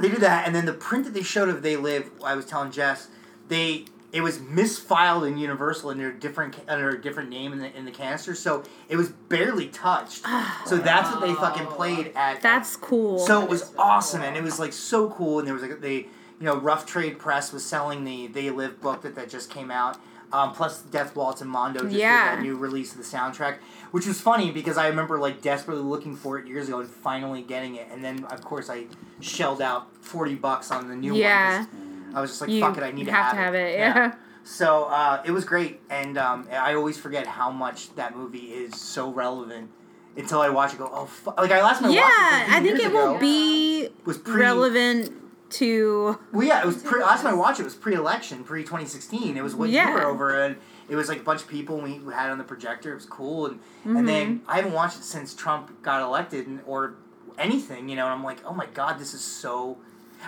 [0.00, 2.44] they do that, and then the print that they showed of They Live, I was
[2.46, 3.08] telling Jess,
[3.48, 7.76] they it was misfiled in Universal under a different under a different name in the
[7.76, 10.24] in the canister, so it was barely touched.
[10.66, 12.40] so that's what they fucking played at.
[12.40, 13.18] That's cool.
[13.18, 16.06] so it was awesome, and it was like so cool, and there was like they
[16.38, 19.70] you know Rough Trade Press was selling the They Live book that that just came
[19.70, 19.96] out.
[20.30, 22.32] Um, plus, Death Waltz and Mondo just Yeah.
[22.32, 23.56] did that new release of the soundtrack,
[23.92, 27.40] which was funny because I remember like desperately looking for it years ago and finally
[27.40, 28.84] getting it, and then of course I
[29.20, 31.20] shelled out forty bucks on the new one.
[31.20, 32.12] yeah, one.
[32.14, 33.78] I was just like, you fuck it, I need to have have, to have it.
[33.78, 34.14] Yeah.
[34.44, 38.78] So uh, it was great, and um, I always forget how much that movie is
[38.78, 39.70] so relevant
[40.16, 40.78] until I watch it.
[40.78, 41.32] Go, oh, fu-.
[41.38, 43.88] like I last time I Yeah, watched it few I think it will ago be
[44.04, 45.12] was pre- relevant
[45.50, 47.00] to Well, yeah, it was pre.
[47.02, 49.36] Last time I watched it was pre-election, pre 2016.
[49.36, 50.56] It was what you were over, and
[50.88, 52.92] it was like a bunch of people we we had on the projector.
[52.92, 53.96] It was cool, and Mm-hmm.
[53.96, 56.94] and then I haven't watched it since Trump got elected, and, or
[57.38, 58.04] anything, you know.
[58.04, 59.78] And I'm like, oh my god, this is so.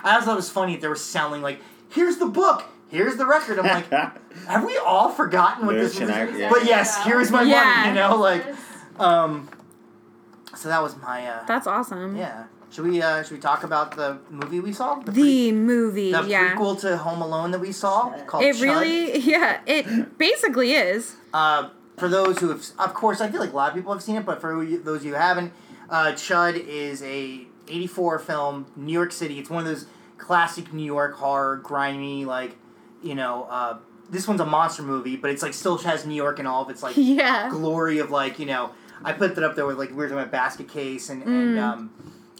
[0.03, 3.17] I also thought it was funny that they were selling like, here's the book, here's
[3.17, 3.59] the record.
[3.59, 3.89] I'm like,
[4.47, 6.39] have we all forgotten what this Merchant was?
[6.39, 6.49] yeah.
[6.49, 7.63] But yes, here's my Yeah.
[7.63, 7.89] money.
[7.89, 8.45] You know, like,
[8.99, 9.49] um.
[10.55, 11.45] So that was my uh.
[11.45, 12.15] that's awesome.
[12.15, 12.45] Yeah.
[12.71, 14.95] Should we uh should we talk about the movie we saw?
[14.95, 16.55] pre- The movie, the yeah.
[16.55, 18.61] prequel to Home Alone that we saw called It Chud.
[18.61, 21.15] really, yeah, it basically is.
[21.33, 24.01] Uh, for those who have, of course, I feel like a lot of people have
[24.01, 25.51] seen it, but for you- those who haven't,
[25.89, 29.37] uh, Chud is a '84 film, New York City.
[29.37, 29.85] It's one of those
[30.17, 32.55] classic New York horror, grimy, like
[33.03, 33.47] you know.
[33.49, 33.77] Uh,
[34.09, 36.69] this one's a monster movie, but it's like still has New York and all of
[36.69, 37.49] its like Yeah.
[37.49, 38.71] glory of like you know.
[39.03, 41.57] I put that up there with like we were talking about Basket Case and and
[41.57, 41.61] Mm.
[41.61, 41.91] um,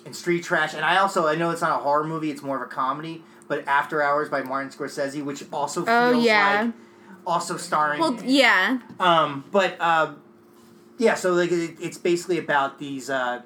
[0.06, 2.56] and Street Trash, and I also I know it's not a horror movie; it's more
[2.58, 3.24] of a comedy.
[3.48, 6.62] But After Hours by Martin Scorsese, which also feels Oh, yeah.
[6.66, 6.74] like
[7.28, 8.80] also starring Well, yeah.
[9.00, 10.14] um, but uh,
[10.98, 13.42] yeah, so like it, it's basically about these, uh,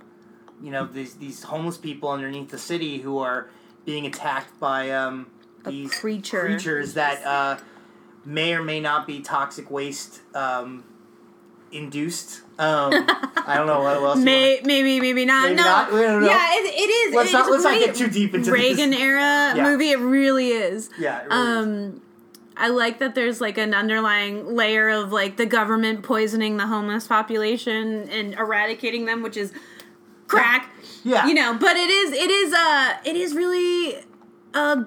[0.61, 3.49] you know, these these homeless people underneath the city who are
[3.83, 5.25] being attacked by um,
[5.65, 6.41] these creature.
[6.41, 7.57] creatures that uh,
[8.25, 10.83] may or may not be toxic waste um,
[11.75, 12.41] induced.
[12.57, 12.93] Um,
[13.47, 14.19] I don't know what else.
[14.19, 15.43] May, maybe, maybe not.
[15.49, 15.63] Maybe no.
[15.63, 15.93] not?
[15.93, 16.27] We don't know.
[16.27, 17.13] Yeah, it, it is.
[17.15, 18.59] Let's it's not- a let's not get too deep into this.
[18.59, 19.63] Reagan era Yeah.
[19.63, 19.91] movie.
[19.91, 20.89] It really is.
[20.97, 21.21] Yeah.
[21.21, 21.65] It really is.
[21.95, 22.01] Um,
[22.57, 27.05] I like that there's like an underlying layer of like the government poisoning the homeless
[27.07, 29.51] population and eradicating them, which is
[30.27, 30.69] crack.
[31.03, 31.27] Yeah.
[31.27, 33.97] You know, but it is it is uh it is really
[34.53, 34.85] uh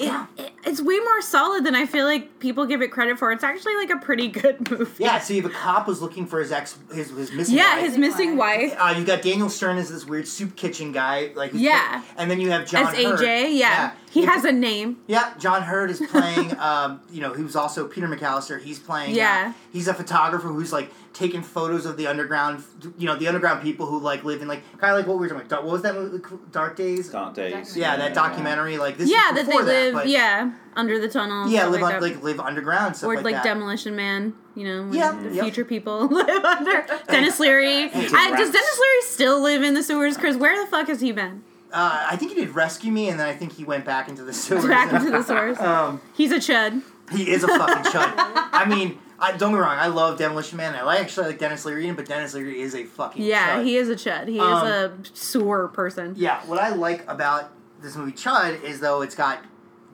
[0.00, 0.26] it, Yeah.
[0.36, 3.32] it- it's way more solid than I feel like people give it credit for.
[3.32, 5.02] It's actually like a pretty good movie.
[5.04, 5.18] Yeah.
[5.18, 7.36] See, the cop was looking for his ex, his his missing.
[7.38, 7.48] Wife.
[7.50, 7.84] Yeah, wife.
[7.88, 8.74] his missing wife.
[8.78, 12.00] Uh, you got Daniel Stern as this weird soup kitchen guy, like Yeah.
[12.00, 13.04] play- and then you have John As AJ,
[13.44, 13.52] Heard.
[13.52, 13.92] yeah.
[14.10, 14.98] He You- has a name.
[15.08, 16.56] Yeah, John Heard is playing.
[16.60, 18.62] um, you know, who's also Peter McCallister.
[18.62, 19.12] He's playing.
[19.12, 19.52] uh, Yeah.
[19.72, 22.62] he's a photographer who's like taking photos of the underground.
[22.96, 25.26] You know, the underground people who like live in like kind of like what we
[25.26, 25.64] were talking about.
[25.64, 26.22] What was that movie?
[26.52, 27.08] Dark Days.
[27.10, 27.76] Dark days.
[27.76, 28.78] Yeah, that documentary.
[28.78, 29.10] Like this.
[29.10, 31.48] yeah, is that they before live but- yeah, under the tunnel.
[31.48, 33.42] Yeah, live like on, like live underground stuff or like, like.
[33.42, 35.44] Demolition Man, you know, Yeah, the yep.
[35.44, 36.86] future people live under.
[37.08, 37.84] Denis Leary.
[37.84, 37.88] I,
[38.36, 38.50] does.
[38.50, 40.16] Denis Leary still live in the sewers?
[40.16, 41.42] Because where the fuck has he been?
[41.72, 44.22] Uh, I think he did rescue me, and then I think he went back into
[44.22, 44.64] the sewers.
[44.66, 45.58] Back into the sewers.
[45.58, 46.82] um, He's a chud.
[47.12, 48.12] he is a fucking chud.
[48.16, 49.78] I mean, I, don't get me wrong.
[49.78, 50.74] I love Demolition Man.
[50.76, 53.64] I like actually like Denis Leary, but Denis Leary is a fucking Yeah, chud.
[53.64, 54.28] he is a chud.
[54.28, 56.14] He Um, is a sewer person.
[56.16, 57.50] Yeah, what I like about
[57.82, 59.40] this movie Chud is though it's got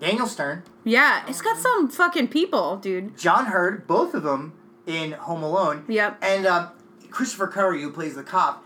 [0.01, 3.17] Daniel Stern, Yeah, it's got some fucking people, dude.
[3.19, 4.55] John Heard, both of them
[4.87, 5.85] in Home Alone.
[5.89, 6.19] Yep.
[6.23, 6.71] And uh,
[7.11, 8.65] Christopher Curry, who plays the cop,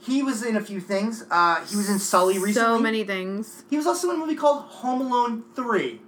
[0.00, 1.24] he was in a few things.
[1.30, 2.52] Uh, he was in Sully recently.
[2.54, 3.64] So many things.
[3.70, 6.00] He was also in a movie called Home Alone Three.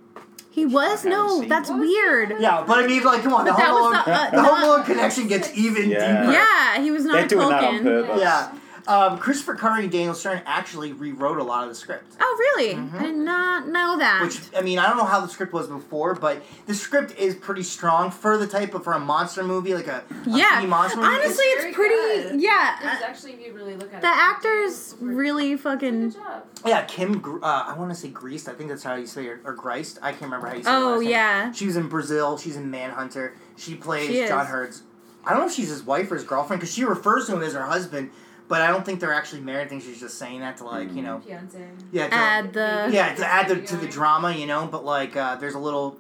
[0.50, 2.31] He was no, that's What was weird.
[2.31, 2.40] that?
[2.40, 4.42] Yeah, but I mean, like, come on, the But that Home Alone, the, uh, the
[4.42, 6.20] Home Alone connection gets even Yeah.
[6.22, 6.33] deeper.
[6.33, 8.20] Yeah, he was not They're doing that on purpose.
[8.20, 8.52] Yeah.
[8.88, 12.14] Um, Christopher Curry and Daniel Stern actually rewrote a lot of the script.
[12.20, 12.75] Oh, really?
[12.77, 14.22] I did not know that.
[14.22, 17.35] Which I mean, I don't know how the script was before, but the script is
[17.35, 20.99] pretty strong for the type of for a monster movie, like a, a yeah, monster
[20.99, 21.09] movie.
[21.09, 21.94] honestly, It's- it's pretty.
[21.94, 22.35] good.
[22.35, 26.11] It's Yeah, actually, if you really look at the it, actors really fucking.
[26.11, 26.44] good job.
[26.64, 27.22] yeah, Kim.
[27.42, 28.49] Uh, I want to say Greased.
[28.49, 29.99] I think that's how you say it, or Greist.
[30.01, 30.70] I can't remember how you say.
[30.70, 31.11] her Oh last name.
[31.11, 32.38] yeah, She was in Brazil.
[32.38, 33.35] She's in Manhunter.
[33.57, 34.27] She plays She.
[34.29, 34.83] John Heard's.
[35.25, 37.42] I don't know if she's his wife or his girlfriend because she refers to him
[37.42, 38.11] as her husband,
[38.48, 39.66] but I don't think they're actually married.
[39.66, 41.59] I think she's just saying that to like you know, Fiance.
[41.92, 42.88] yeah, to, add the.
[42.92, 44.66] yeah, to add the, to the drama, you know.
[44.66, 45.98] But like, uh, there's a little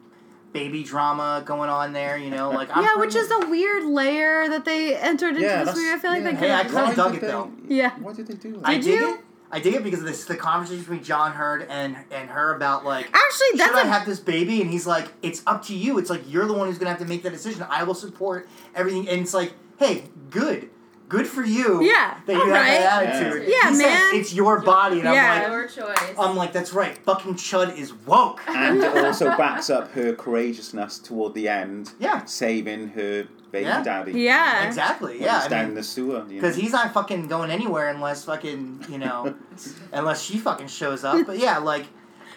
[0.52, 2.50] baby drama going on there, you know.
[2.50, 5.76] Like, I'm yeah, which is a weird layer that they entered into Yeah, this that's-
[5.76, 5.90] movie.
[5.90, 6.30] I feel like yeah.
[6.30, 6.72] they Hey, I could.
[6.72, 7.50] kinda dug did it, they- though.
[7.68, 7.90] Yeah.
[7.98, 8.60] Why did they do that?
[8.66, 9.14] I Did dig you?
[9.14, 9.20] it.
[9.48, 12.84] I dig it because of this the conversation between John Heard and and her about
[12.84, 14.60] like Actually, that's should I a have this baby?
[14.60, 15.98] And he's like, it's up to you.
[15.98, 17.64] It's like you're the one who's gonna have to make that decision.
[17.70, 19.08] I will support everything.
[19.08, 20.68] And it's like, hey, good,
[21.08, 21.82] good for you.
[21.82, 22.80] Yeah, that you have alright.
[22.80, 23.48] that attitude.
[23.48, 24.10] Yeah, he man.
[24.12, 25.32] Says, it's your body, and Yeah.
[25.32, 26.14] I'm like, Your choice.
[26.18, 26.96] I'm like, that's right.
[26.98, 28.40] Fucking Chud is woke.
[28.48, 33.82] and also backs up her courageousness toward the end, Yeah, saving her baby Yeah.
[33.82, 34.12] daddy.
[34.20, 34.66] yeah.
[34.66, 35.14] exactly.
[35.14, 36.20] When Yeah, he's I down mean, the sewer.
[36.22, 39.34] because he's not fucking going anywhere unless fucking you know,
[39.92, 41.26] unless she fucking shows up.
[41.26, 41.86] But yeah, like.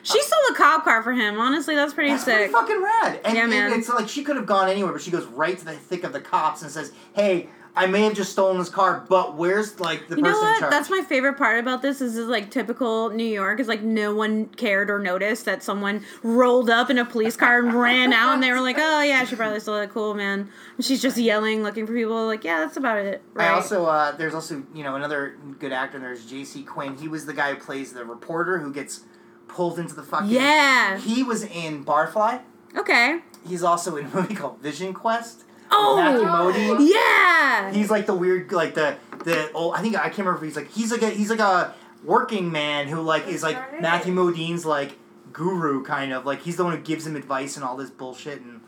[0.01, 1.38] She uh, stole a cop car for him.
[1.41, 2.36] Honestly, that's pretty That's sick.
[2.36, 3.19] pretty fucking rad.
[3.25, 3.73] And, Yeah, and man.
[3.73, 6.13] it's like she could have gone anywhere, but she goes right to the thick of
[6.13, 10.09] the cops and says, "Hey, I may have just stolen this car, but where's like
[10.09, 10.59] the You know person in what?
[10.59, 12.01] charge?" That's my favorite part about this.
[12.01, 13.61] Is, is like typical New York.
[13.61, 17.59] Is like no one cared or noticed that someone rolled up in a police car
[17.59, 19.89] and ran out, and they were like, "Oh yeah, she probably stole it.
[19.91, 22.25] Cool, man." And she's just yelling, looking for people.
[22.27, 23.21] Like, yeah, that's about it.
[23.33, 23.49] Right?
[23.49, 25.99] I also uh, there's also you know another good actor.
[25.99, 26.63] There's J.C.
[26.63, 26.97] Quinn.
[26.97, 29.05] He was the guy who plays the reporter who gets
[29.47, 30.29] pulled into the fucking.
[30.29, 30.97] Yeah.
[30.97, 32.41] He was in Barfly.
[32.77, 33.19] Okay.
[33.47, 35.43] He's also in a movie called Vision Quest.
[35.71, 35.95] Oh.
[35.97, 36.89] Matthew Modine.
[36.91, 37.71] Yeah.
[37.71, 39.75] He's like the weird, like the the old.
[39.75, 40.38] I think I can't remember.
[40.38, 43.82] If he's like he's like a he's like a working man who like is like
[43.82, 44.97] Matthew Modine's like
[45.32, 48.41] guru kind of like he's the one who gives him advice and all this bullshit
[48.41, 48.62] and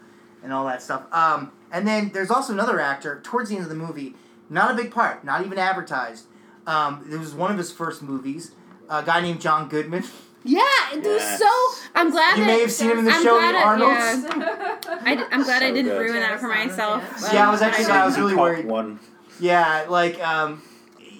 [0.44, 1.04] and all that stuff.
[1.12, 4.16] Um, and then there's also another actor towards the end of the movie,
[4.50, 6.26] not a big part, not even advertised.
[6.68, 8.52] Um, it was one of his first movies.
[8.90, 10.04] A guy named John Goodman.
[10.44, 10.62] yeah.
[10.94, 11.90] It was so.
[11.96, 12.38] I'm glad.
[12.38, 14.26] You that, may have seen him in the I'm show glad The I- Arnolds.
[14.38, 14.98] yeah.
[15.04, 16.00] I, am glad I didn't good.
[16.00, 17.04] ruin that for sounds myself.
[17.20, 17.26] good.
[17.30, 17.98] um, Yeah, I was actually- didn't.
[17.98, 18.66] I was really worried.
[18.66, 19.00] One.
[19.40, 20.62] Yeah, like um,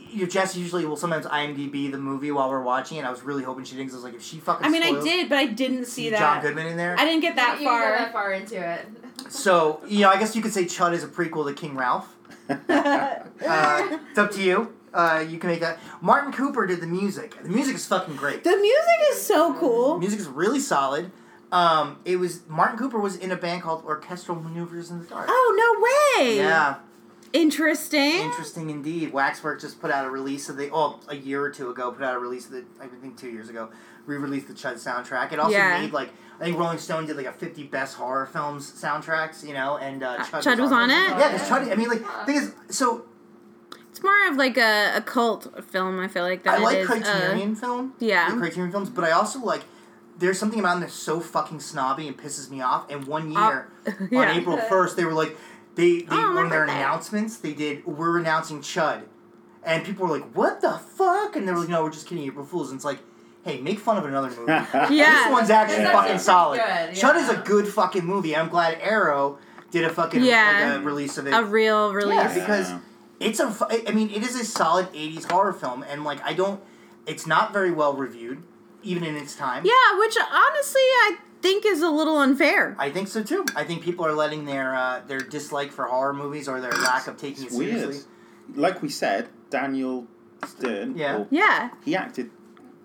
[0.10, 3.06] you Jess usually will sometimes IMDb the movie while we're watching it.
[3.06, 3.90] I was really hoping she didn't.
[3.90, 4.66] 'cause I was like, if she fucking.
[4.66, 6.42] I mean, I did, but I didn't see John that.
[6.44, 6.96] Goodman in there.
[7.00, 7.98] I didn't get that you didn't go far.
[7.98, 8.86] that far into it.
[9.30, 12.16] So, you know, I guess you could say Chud is a prequel to King Ralph.
[13.44, 14.74] Uh, it's up to you.
[14.94, 15.80] Uh, you can make that.
[16.02, 17.42] Martin Cooper did the music.
[17.42, 18.44] The music is fucking great.
[18.44, 19.98] The music is so The cool.
[20.00, 21.12] music is really solid.
[21.52, 25.28] Um, it was Martin Cooper was in a band called Orchestral Maneuvers in the Dark.
[25.30, 26.38] Oh no way!
[26.38, 26.76] Yeah,
[27.34, 28.12] Interesting.
[28.22, 29.14] interesting indeed.
[29.14, 32.04] Waxwork just put out a release of the oh a year or two ago put
[32.04, 33.70] out a release of the I think two years ago
[34.06, 35.32] re-released the Chud soundtrack.
[35.32, 35.80] It also Yeah.
[35.80, 39.46] made like I think Rolling Stone did like a fifty best horror films soundtracks.
[39.46, 40.94] You know, and uh, Uh, Chud, Chud was on it?
[40.94, 41.72] Yeah, because Chud.
[41.72, 43.06] I mean, like thing is, so
[43.92, 46.00] It's more of like a, a cult film.
[46.00, 47.94] I feel like that I it like is, uh, Criterion film.
[48.00, 48.26] yeah.
[48.28, 49.62] I like Criterion films, but I also like.
[50.18, 52.88] There's something about them that's so fucking snobby and pisses me off.
[52.92, 53.72] And one Uh, year,
[54.12, 54.20] yeah.
[54.20, 55.36] on April first, they were like,
[55.74, 56.76] they, they Oh, my one of their birthday.
[56.78, 59.02] announcements, they did, we're announcing Chud,
[59.64, 61.36] and people were like, what the fuck?
[61.36, 62.70] And they were like, no, we're just kidding, April Fools.
[62.70, 63.00] And it's like,
[63.46, 64.44] hey, make fun of another movie.
[64.96, 65.24] Yeah.
[65.24, 66.58] This one's actually That's fucking solid.
[66.58, 68.36] good, Chud is a good fucking movie.
[68.36, 69.40] I'm glad Arrow
[69.72, 70.70] did a fucking Yeah.
[70.76, 71.32] like, a release of it.
[71.32, 72.16] a real release.
[72.16, 72.80] Yeah, because Yeah.
[73.22, 73.56] It's a.
[73.88, 76.62] I mean, it is a solid '80s horror film, and like I don't.
[77.06, 78.44] It's not very well reviewed,
[78.84, 79.64] even in its time.
[79.66, 82.76] Yeah, which honestly I think is a little unfair.
[82.78, 83.46] I think so too.
[83.56, 87.08] I think people are letting their uh, their dislike for horror movies or their lack
[87.08, 87.80] of taking It's it weird.
[87.80, 88.12] seriously.
[88.56, 90.08] Like we said, Daniel
[90.46, 90.98] Stern.
[90.98, 91.18] Yeah.
[91.20, 92.30] or- Yeah, he acted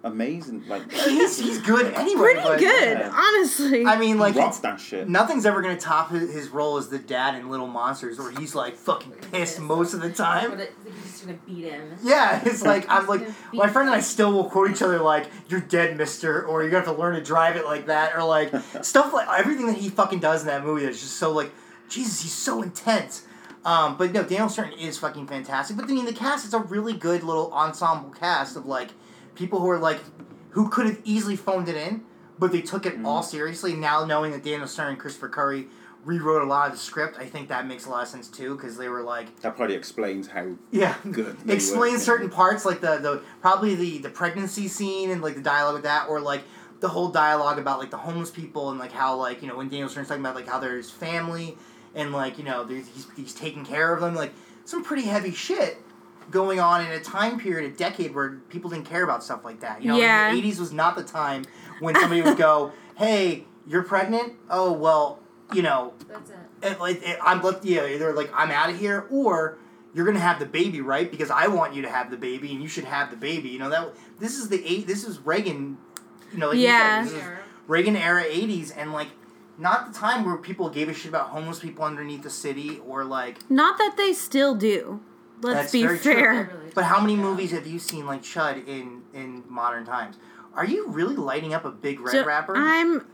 [0.06, 0.64] amazing.
[0.68, 2.20] Like He's he's good anyway.
[2.34, 3.12] pretty but- good, yeah.
[3.14, 3.84] honestly.
[3.86, 5.08] I mean, like he rocked that shit.
[5.08, 8.54] nothing's ever gonna top his, his role as the dad in Little Monsters, where he's
[8.54, 10.58] like fucking pissed most of the time.
[10.58, 11.96] he's just gonna beat him.
[12.02, 14.70] Yeah, it's like I'm like He's gonna beat my friend and I still will quote
[14.70, 17.64] each other like "You're dead, Mister," or "You're gonna have to learn to drive it
[17.64, 21.00] like that," or like stuff like everything that he fucking does in that movie is
[21.00, 21.50] just so like
[21.88, 23.22] Jesus, he's so intense.
[23.64, 25.76] Um, but no, Daniel Stern is fucking fantastic.
[25.76, 28.90] But I mean, the cast is a really good little ensemble cast of like
[29.36, 30.00] people who are like
[30.50, 32.02] who could have easily phoned it in,
[32.38, 33.04] but they took it mm.
[33.04, 33.74] all seriously.
[33.74, 35.66] Now knowing that Daniel Stern and Christopher Curry
[36.04, 38.56] rewrote a lot of the script, I think that makes a lot of sense too
[38.56, 41.38] because they were like That probably explains how yeah, Good.
[41.40, 45.42] They Explain certain parts, like the, the probably the the pregnancy scene and like the
[45.42, 46.42] dialogue with that, or like
[46.80, 49.68] the whole dialogue about like the homeless people and like how like you know when
[49.68, 51.56] Daniel Stern's talking about like how there's family
[51.94, 54.32] and like you know he's he's taking care of them, like
[54.64, 55.82] some pretty heavy shit
[56.30, 59.60] going on in a time period, a decade where people didn't care about stuff like
[59.60, 59.82] that.
[59.82, 60.32] You know, Yeah.
[60.32, 61.44] the '80s was not the time
[61.80, 64.34] when somebody would go, "Hey, you're pregnant?
[64.50, 65.20] Oh well,
[65.52, 66.36] you know." That's it.
[66.62, 69.58] it, like it, I'm left yeah either like I'm out of here or
[69.94, 72.62] you're gonna have the baby right because I want you to have the baby and
[72.62, 75.78] you should have the baby you know that this is the eight this is Reagan
[76.32, 77.02] you know like you said, Yeah.
[77.04, 77.22] this is
[77.68, 79.08] Reagan era 80s and like
[79.58, 83.04] not the time where people gave a shit about homeless people underneath the city or
[83.04, 85.00] like Not that they still do.
[85.42, 86.50] Let's That's be very fair.
[86.52, 87.22] Really but how many yeah.
[87.22, 90.16] movies have you seen like Chud in in modern times
[90.54, 93.04] are you really lighting up a big red So, rapper I'm.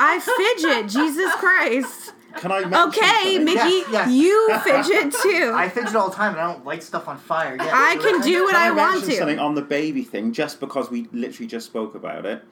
[0.00, 0.88] I fidget.
[0.90, 2.12] Jesus Christ.
[2.36, 3.44] Can I Okay, something?
[3.44, 4.10] Mickey, Yes, yes.
[4.12, 5.52] you fidget too.
[5.54, 8.20] I fidget all the time and I don't light stuff on fire yeah I can
[8.20, 9.16] do what Can I I want mention to.
[9.16, 12.42] something on the baby thing just because we literally just spoke about it?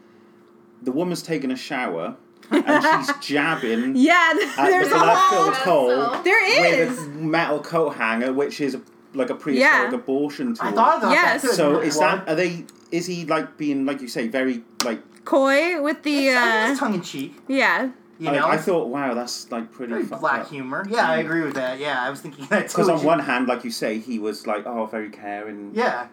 [0.82, 2.16] The woman's taking a shower
[2.50, 5.52] and she's jabbing Yeah, at there's the a black whole.
[5.52, 8.76] filled hole There with a metal coat hanger, which is
[9.16, 9.98] like a prehistoric Yeah.
[9.98, 10.68] abortion tool.
[10.68, 11.42] I thought about Yes.
[11.42, 11.54] that too.
[11.54, 12.64] so is Well, that are they?
[12.92, 15.00] Is he like being like you say very like?
[15.24, 16.28] Coy with the.
[16.28, 17.88] it's, uh tongue in cheek Yeah.
[18.20, 20.48] you I, know I thought, wow, that's like pretty Very fucked black up.
[20.50, 20.86] humor.
[20.88, 21.78] Yeah, I agree with that.
[21.80, 22.76] Yeah, I was thinking that too.
[22.76, 25.72] Because on one hand, like you say, he was like, oh, very caring.
[25.74, 26.06] yeah.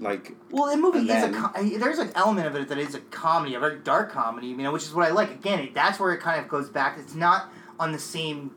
[0.00, 2.78] Like, Well, the movie And is then- a com- there's an element of it that
[2.78, 4.46] is a comedy, a very dark comedy.
[4.48, 5.30] You know, which is what I like.
[5.32, 6.98] Again, it, that's where it kind of goes back.
[7.00, 8.52] It's not on the same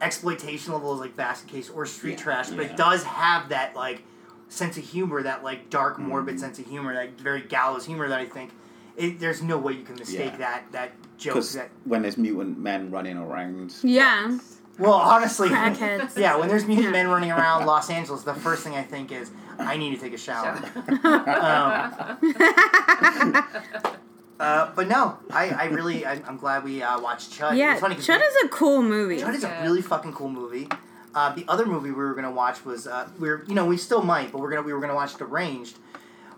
[0.00, 2.72] exploitation level is like Basket Case or Street Yeah, Trash, but yeah.
[2.72, 4.02] it does have that like
[4.48, 6.40] sense of humor, that like dark, morbid Mm.
[6.40, 8.50] sense of humor, that very gallows humor that I think.
[8.96, 10.38] It, there's no way you can mistake Yeah.
[10.38, 11.42] that that joke.
[11.54, 14.38] That when there's mutant men running around, Yeah.
[14.78, 16.16] well, honestly, Crackheads.
[16.16, 16.92] Yeah, when there's mutant Yeah.
[16.92, 20.14] men running around Los Angeles, the first thing I think is I need to take
[20.14, 20.56] a shower.
[21.04, 22.18] Um,
[24.40, 27.56] Uh, but no, I, I really, I, I'm glad we uh, watched Chud.
[27.56, 29.18] yeah, it's funny Chud we- is a cool movie.
[29.18, 30.68] Chud is a really fucking cool movie.
[31.14, 33.76] Uh, the other movie we were gonna watch was uh, we are you know we
[33.76, 35.76] still might, but we're gonna we were gonna watch Deranged,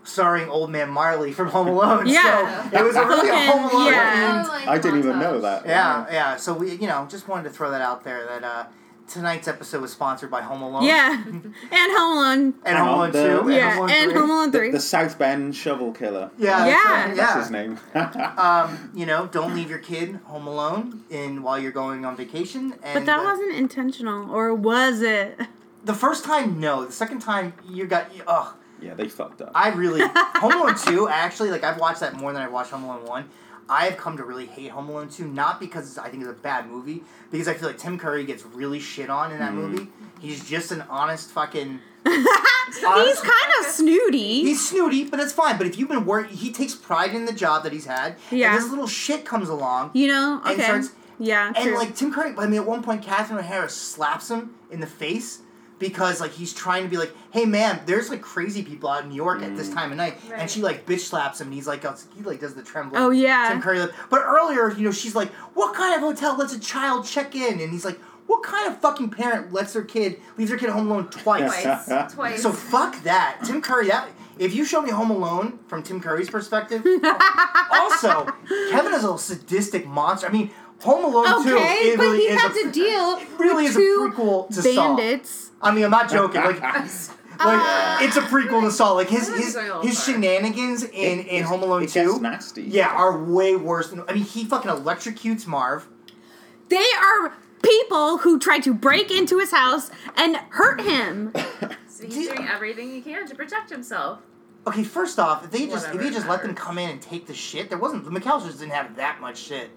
[0.03, 2.07] starring Old Man Marley from Home Alone.
[2.07, 2.69] Yeah.
[2.71, 3.85] so it was a really a Home Alone.
[3.93, 4.45] yeah.
[4.45, 5.65] themed- I didn't even know that.
[5.67, 6.35] Yeah, yeah.
[6.37, 8.65] So we you know just wanted to throw that out there that uh,
[9.13, 10.83] tonight's episode was sponsored by Home Alone.
[10.83, 12.53] Yeah, and Home Alone.
[12.65, 13.51] And Hang Home Alone the- Two.
[13.51, 14.19] Yeah, Home Alone and 3.
[14.19, 14.71] Home Alone Three.
[14.71, 16.31] the South Bend Shovel Killer.
[16.37, 16.73] Yeah, Yeah.
[16.75, 17.79] that's right, That's his name.
[18.37, 22.73] Um, you know, don't leave your kid home alone in while you're going on vacation.
[22.83, 25.39] And But that uh, wasn't intentional, or was it?
[25.83, 26.59] the first time.
[26.59, 28.07] No, the second time you got.
[28.27, 29.51] Ugh, yeah, they fucked up.
[29.55, 31.07] I really Home Alone two.
[31.09, 33.29] Actually, like I've watched that more than I've watched Home Alone one.
[33.69, 36.33] I have come to really hate Home Alone two, not because I think it's a
[36.35, 39.55] bad movie, because I feel like Tim Curry gets really shit on in that mm.
[39.55, 39.87] movie.
[40.19, 41.79] He's just an honest fucking.
[42.05, 44.41] He's kind of snooty.
[44.43, 45.57] He's snooty, but it's fine.
[45.57, 48.15] But if you've been working, he takes pride in the job that he's had.
[48.31, 48.53] Yeah.
[48.53, 49.91] And this little shit comes along.
[49.93, 50.63] you know, And okay.
[50.63, 51.77] starts- yeah, And true.
[51.77, 55.41] like Tim Curry, I mean, at one point, Catherine O'Hara slaps him in the face
[55.81, 59.09] because like he's trying to be like, "Hey, man, there's like crazy people out in
[59.09, 59.73] New York at this mm.
[59.73, 61.83] time of night," and she like bitch slaps him, and he's like,
[62.15, 63.01] he like does the trembling.
[63.01, 63.49] Oh, yeah.
[63.49, 63.81] Tim Curry.
[63.81, 67.35] Like, but earlier, you know, she's like, "What kind of hotel lets a child check
[67.35, 70.69] in?" And he's like, "What kind of fucking parent lets their kid leaves their kid
[70.69, 72.13] home alone twice?" Twice.
[72.13, 72.41] Twice.
[72.41, 73.87] So fuck that, Tim Curry.
[73.87, 76.85] That if you show me Home Alone from Tim Curry's perspective,
[77.71, 78.25] also
[78.71, 80.27] Kevin is a sadistic monster.
[80.27, 81.55] I mean, Home Alone two.
[81.55, 83.79] okay, It but really he is had a, to deal it really with is a
[83.79, 84.95] prequel to Saw.
[85.61, 85.71] Bandits.
[85.71, 86.41] I mean, I'm not joking.
[86.41, 86.89] Like, like
[87.43, 88.91] Uh, it's a prequel to Saw.
[88.91, 91.89] Like his his it's going a little his shenanigans in It- in Home Alone it
[91.89, 92.19] two.
[92.19, 92.63] nasty.
[92.63, 94.03] Yeah, are way worse than.
[94.07, 95.87] I mean, he fucking electrocutes Marv.
[96.69, 101.33] They are people who try to break into his house and hurt him.
[101.87, 104.21] So he's doing everything he can to protect himself.
[104.65, 106.89] Okay, first off, if they just Whatever, if you just it let them come in
[106.89, 109.69] and take the shit, there wasn't the McAllisters didn't have that much shit.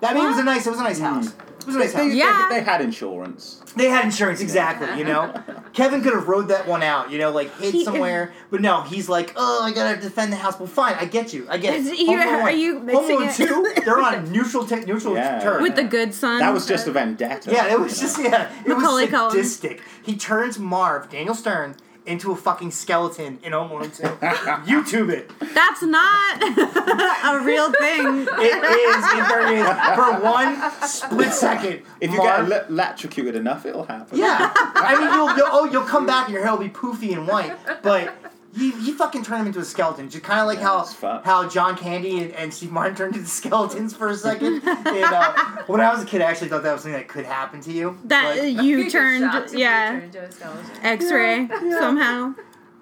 [0.00, 1.28] That I mean, it was a nice it was a nice house.
[1.28, 2.10] It was a nice They, house.
[2.10, 2.46] they- Yeah.
[2.50, 3.60] they had insurance.
[3.74, 4.96] They had insurance, exactly.
[4.98, 5.34] You know,
[5.72, 7.10] Kevin could have rode that one out.
[7.10, 10.36] You know, like hid He- somewhere, but no, he's like, oh, I gotta defend the
[10.36, 10.58] house.
[10.60, 11.80] Well, fine, I get you, I get it.
[11.86, 12.58] Is- you- Home Alone are one.
[12.60, 13.76] you Home mixing Alone it?
[13.76, 13.82] two?
[13.84, 15.40] They're on neutral te- neutral Yeah.
[15.40, 15.62] turn.
[15.62, 16.38] With the good son.
[16.38, 17.50] That was just a vendetta.
[17.50, 19.30] yeah, it was you just yeah, it Macaulay was Culkin.
[19.32, 19.80] sadistic.
[20.02, 21.74] He turns Marv Daniel Stern
[22.06, 24.02] into a fucking skeleton in Home Alone two.
[24.66, 25.30] YouTube it.
[25.54, 28.26] That's not a real thing.
[28.28, 29.04] It is.
[29.12, 29.66] It very is.
[29.96, 31.82] For one split second.
[32.00, 34.18] If you Marv- get ele- electrocuted enough, it'll happen.
[34.18, 37.12] Yeah, I mean, you'll, you'll oh you'll come back and your hair will be poofy
[37.12, 38.14] and white, but
[38.56, 40.08] you, you fucking turn him into a skeleton.
[40.08, 43.28] Just kind of like Yeah, how how John Candy and, and Steve Martin turned into
[43.28, 44.62] skeletons for a second.
[44.66, 45.32] and, uh,
[45.66, 47.72] when I was a kid, I actually thought that was something that could happen to
[47.72, 47.98] you.
[48.04, 50.64] That Like, you turned, if you yeah, turn into a skeleton.
[50.82, 51.78] X-ray Yeah.
[51.78, 52.34] somehow.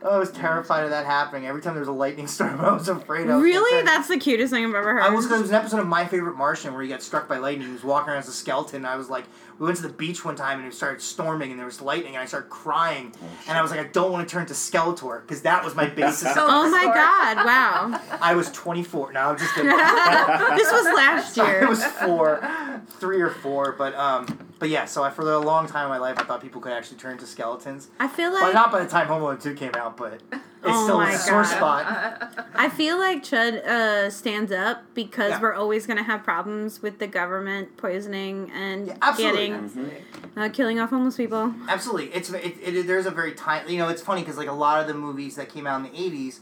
[0.07, 1.47] Oh, I was terrified of that happening.
[1.47, 3.23] Every time there was a lightning storm, I was afraid.
[3.23, 3.37] of.
[3.37, 5.03] was Really, gonna that's the cutest thing I've ever heard.
[5.03, 7.27] I was because it was an episode of My Favorite Martian where he got struck
[7.27, 7.69] by lightning.
[7.69, 8.77] He was walking around as a skeleton.
[8.77, 9.25] And I was like,
[9.59, 12.15] we went to the beach one time and it started storming and there was lightning
[12.15, 14.53] and I started crying oh, and I was like, I don't want to turn to
[14.53, 16.33] Skeletor because that was my basis.
[16.37, 17.37] oh my god!
[17.47, 19.13] Wow, I was 24.
[19.13, 19.71] No, I'm just kidding.
[20.57, 21.69] this was last I year.
[21.69, 22.41] was four,
[22.87, 24.27] three or four, but um,
[24.59, 24.85] but yeah.
[24.85, 27.13] So I, for a long time in my life, I thought people could actually turn
[27.13, 27.89] into skeletons.
[27.99, 30.21] I feel Well, like not by the time Home Alone 2 came out, but it's
[30.65, 31.47] Oh still my a sore God.
[31.57, 32.47] spot.
[32.55, 35.41] I feel like Chud uh, stands up because Yeah.
[35.41, 39.49] we're always gonna have problems with the government poisoning and Yeah, absolutely.
[39.49, 39.91] getting
[40.37, 41.55] uh, killing off homeless people.
[41.69, 43.73] Absolutely, it's it, it, there's a very tiny.
[43.73, 45.91] You know, it's funny because like a lot of the movies that came out in
[45.93, 46.41] the '80s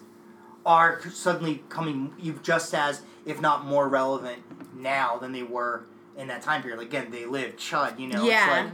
[0.64, 4.42] are suddenly coming you just as, if not more relevant
[4.76, 5.84] now than they were
[6.16, 6.80] in that time period.
[6.80, 7.98] Again, they lived Chud.
[7.98, 8.64] You know, Yeah.
[8.66, 8.72] it's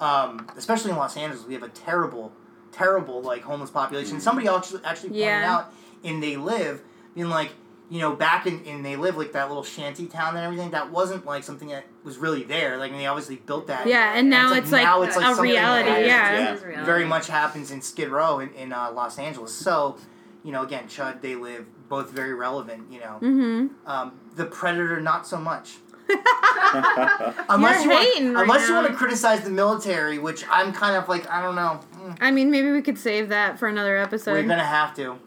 [0.00, 2.32] like, um, especially in Los Angeles, we have a terrible,
[2.72, 4.20] terrible like homeless population.
[4.20, 5.54] Somebody actually actually pointed Yeah.
[5.56, 5.72] out
[6.02, 6.82] in They Live,
[7.14, 7.50] being like.
[7.90, 10.90] You know, back in, in They Live, like that little shanty town and everything, that
[10.90, 12.76] wasn't like something that was really there.
[12.76, 13.86] Like, I mean, they obviously built that.
[13.86, 15.88] Yeah, and now it's it's like- like, now it's like a reality.
[15.88, 16.32] that is- Yeah.
[16.32, 16.64] yeah.
[16.66, 16.84] Reality.
[16.84, 19.54] very much happens in Skid Row in, in uh, Los Angeles.
[19.54, 19.96] So,
[20.44, 22.92] you know, again, Chud, They Live, both very relevant.
[22.92, 23.66] You know, Mm-hmm.
[23.90, 25.78] um, the Predator, not so much.
[27.48, 28.82] Unless You're you hating want, right unless you now.
[28.82, 31.80] want to criticize the military, which I'm kind of like, I don't know.
[31.96, 34.32] Mm, I mean, maybe we could save that for another episode.
[34.32, 35.18] We're gonna have to.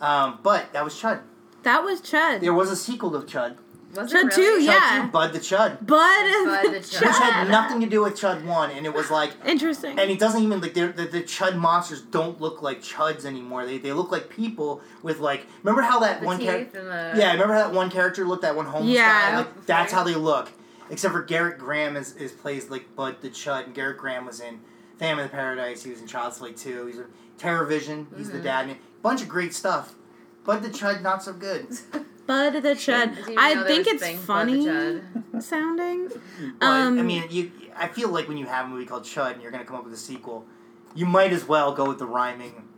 [0.00, 1.20] Um, but that was Chud.
[1.62, 2.40] That was Chud.
[2.40, 3.56] There was a sequel to Chud.
[3.94, 4.66] Was Chud it too, really?
[4.66, 5.02] Chud Yeah.
[5.06, 7.00] 2, Bud the Chud, Bud, Bud the Chud.
[7.06, 9.98] which had nothing to do with Chud One, and it was like Interesting.
[9.98, 13.64] And it doesn't even like the the Chud monsters don't look like Chuds anymore.
[13.64, 17.32] They, they look like people with like remember how that The one character the yeah
[17.32, 19.30] remember how that one character looked that one homeless Yeah.
[19.32, 20.52] guy like that's how they look
[20.90, 24.40] except for Gerrit Graham is, is plays like Bud the Chud and Gerrit Graham was
[24.40, 24.60] in
[24.98, 27.06] Family of Paradise he was in Child's Play 2 he's in
[27.38, 28.42] Terror Vision he's the Mhm.
[28.42, 28.76] dad in it.
[29.02, 29.94] bunch of great stuff
[30.44, 31.66] Bud the Chud not so good
[32.28, 33.16] Bud the Chud.
[33.38, 34.62] I think it's thing, funny
[35.40, 36.10] sounding.
[36.60, 37.50] Well, Um, I mean, you.
[37.74, 39.76] I feel like when you have a movie called Chud and you're going to come
[39.78, 40.44] up with a sequel,
[40.94, 42.68] you might as well go with the rhyming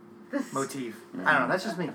[0.53, 0.95] motif.
[1.25, 1.47] I don't know.
[1.49, 1.89] That's just me.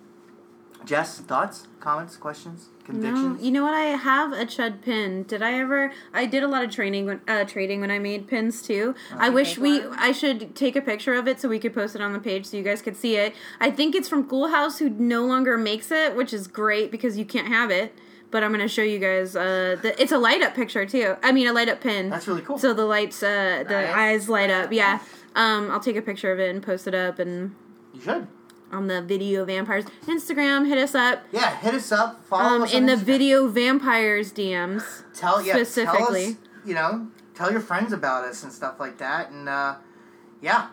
[0.84, 3.74] Jess, thoughts, comments, questions, No, you know what?
[3.74, 5.24] I have a chud pin.
[5.24, 5.92] Did I ever?
[6.12, 8.94] I did a lot of training, when, uh, trading when I made pins too.
[9.16, 9.80] I wish we.
[9.80, 9.98] one?
[9.98, 12.46] I should take a picture of it so we could post it on the page
[12.46, 13.34] so you guys could see it.
[13.60, 17.18] I think it's from Cool House, who no longer makes it, which is great because
[17.18, 17.94] you can't have it.
[18.30, 19.36] But I'm gonna show you guys.
[19.36, 21.16] Uh, the, it's a light up picture too.
[21.22, 22.10] I mean, a light up pin.
[22.10, 22.58] That's really cool.
[22.58, 23.94] So the lights, uh, the Nice.
[23.94, 24.72] eyes light up.
[24.72, 24.98] Yeah.
[25.34, 27.54] Um, I'll take a picture of it and post it up and
[27.94, 28.26] you should.
[28.72, 30.66] On the Video Vampires Instagram.
[30.66, 31.22] Hit us up.
[31.32, 32.24] Yeah, hit us up.
[32.26, 33.00] Follow Um, us in the Instagram.
[33.00, 35.02] Video Vampires DMs.
[35.14, 36.24] tell yeah, specifically.
[36.24, 39.76] Tell us, you know, tell your friends about us and stuff like that, and uh,
[40.40, 40.68] yeah,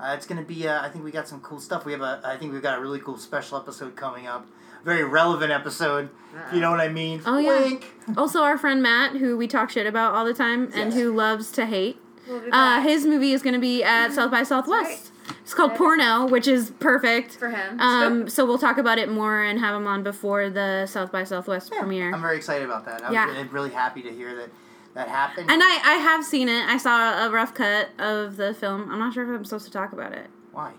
[0.00, 0.66] uh, it's gonna be.
[0.66, 1.84] Uh, I think we got some cool stuff.
[1.84, 2.20] We have a.
[2.24, 4.46] I think we've got a really cool special episode coming up.
[4.84, 6.08] Very relevant episode.
[6.46, 7.20] If you know what I mean.
[7.26, 7.62] Oh, yeah.
[7.62, 7.92] Wink.
[8.16, 10.94] Also, our friend Matt, who we talk shit about all the time and Yes.
[10.94, 12.00] who loves to hate.
[12.28, 15.10] We'll Uh, his movie is going to be at South by Southwest.
[15.48, 15.78] It's called Yes.
[15.78, 17.36] Porno, which is perfect.
[17.36, 17.80] for him.
[17.80, 21.24] Um, so we'll talk about it more and have him on before the South by
[21.24, 22.12] Southwest premiere.
[22.12, 23.02] I'm very excited about that.
[23.02, 23.24] I'm Yeah.
[23.32, 24.50] really, really happy to hear that
[24.92, 25.50] that happened.
[25.50, 26.66] and I, I have seen it.
[26.68, 28.90] I saw a rough cut of the film.
[28.90, 30.26] I'm not sure if I'm supposed to talk about it.
[30.52, 30.72] Why?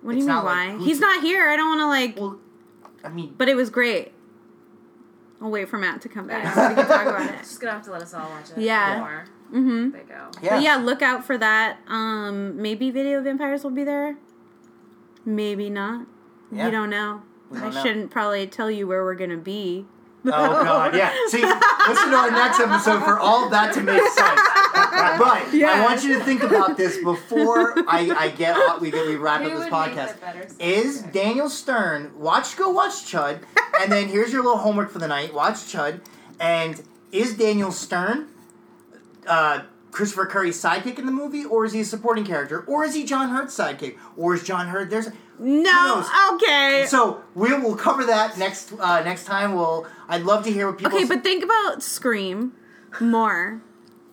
[0.00, 0.84] What do you mean not like why?
[0.84, 1.48] He's not here.
[1.48, 2.16] I don't want to like.
[2.18, 2.40] Well,
[3.04, 4.10] I mean, But it was great.
[5.40, 7.38] I'll wait for Matt to come back so we can talk about it.
[7.38, 8.58] Just gonna have to let us all watch it.
[8.58, 8.98] Yeah.
[8.98, 9.24] More.
[9.52, 9.90] Mm-hmm.
[9.90, 10.30] There you go.
[10.42, 10.56] yeah.
[10.56, 11.78] But yeah, look out for that.
[11.88, 14.16] Um, maybe Video Vampires will be there.
[15.24, 16.06] Maybe not.
[16.50, 16.66] Yeah.
[16.66, 17.22] You don't know.
[17.50, 17.82] We I don't know.
[17.82, 19.86] shouldn't probably tell you where we're gonna be.
[20.24, 21.12] Oh god, yeah.
[21.28, 24.40] See, listen to our next episode for all that to make sense.
[25.18, 25.72] But Yeah.
[25.72, 29.40] I want you to think about this before I, I get we get we wrap
[29.42, 29.94] Who up this would make podcast.
[29.94, 30.46] that better?
[30.60, 33.40] Is Daniel Stern watch go watch Chud,
[33.80, 35.34] and then here's your little homework for the night.
[35.34, 36.00] Watch Chud,
[36.40, 38.28] and is Daniel Stern
[39.26, 42.94] uh, Christopher Curry's sidekick in the movie, or is he a supporting character, or is
[42.94, 45.08] he John Heard's sidekick, or is John Heard there's
[45.38, 46.04] No,
[46.34, 46.86] okay.
[46.88, 49.54] so we will cover that next uh, next time.
[49.54, 52.52] We'll I'd love to hear what people Okay, but think about Scream
[53.00, 53.60] more.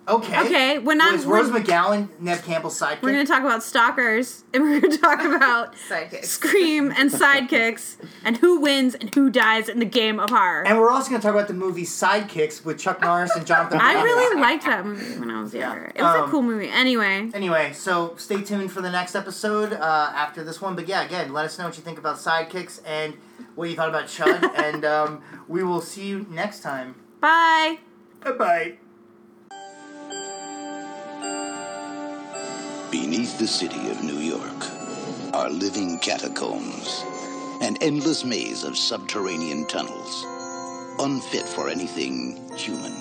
[0.10, 3.02] Okay Okay, when I'm- was Rose McGowan Nev Campbell's sidekick.
[3.02, 6.26] We're gonna talk about stalkers, and we're gonna talk about Sidekicks.
[6.26, 10.66] Scream and sidekicks, and who wins and who dies in the game of horror.
[10.68, 13.80] and we're also going to talk about the movie Sidekicks with Chuck Norris and Jonathan.
[13.82, 14.04] I Majors.
[14.06, 15.68] really liked that movie when I was Yeah.
[15.70, 15.92] younger.
[15.96, 16.70] It was Um, a cool movie.
[16.70, 20.76] Anyway, Anyway, so stay tuned for the next episode uh, after this one.
[20.76, 23.16] But yeah, again, let us know what you think about Sidekicks and
[23.56, 26.96] what you thought about Chud, and um, we will see you next time.
[27.22, 27.80] bye.
[28.24, 28.89] Bye bye.
[32.92, 34.66] Beneath the city of New York
[35.34, 37.04] are living catacombs,
[37.62, 40.26] an endless maze of subterranean tunnels,
[41.00, 42.94] unfit for anything human,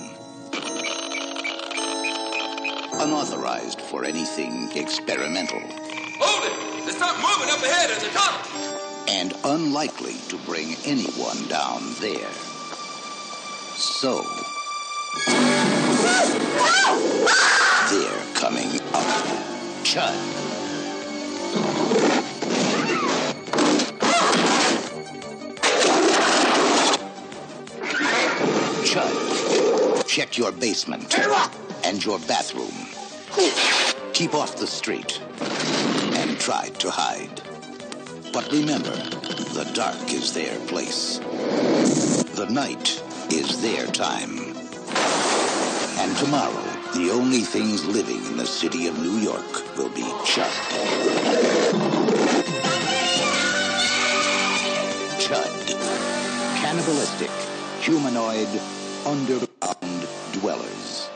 [3.01, 5.59] unauthorized for anything experimental,
[6.21, 6.85] Hold it!
[6.85, 8.41] There's something moving up ahead in the tunnel.
[9.09, 12.31] and unlikely to bring anyone down there.
[13.75, 14.21] So,
[16.01, 17.68] they're
[18.49, 19.05] coming up.
[19.83, 20.15] Chud.
[28.89, 31.15] Chud, check your basement
[31.83, 32.73] and your bathroom.
[34.13, 35.21] Keep off the street
[36.15, 37.41] and try to hide.
[38.33, 38.95] But remember,
[39.53, 41.19] the dark is their place.
[42.33, 44.39] The night is their time.
[45.99, 50.49] And tomorrow, the only things living in the city of New York will be Chud.
[55.19, 55.53] Chud.
[56.61, 57.29] Cannibalistic,
[57.81, 58.49] humanoid,
[59.05, 61.09] underground dwellers.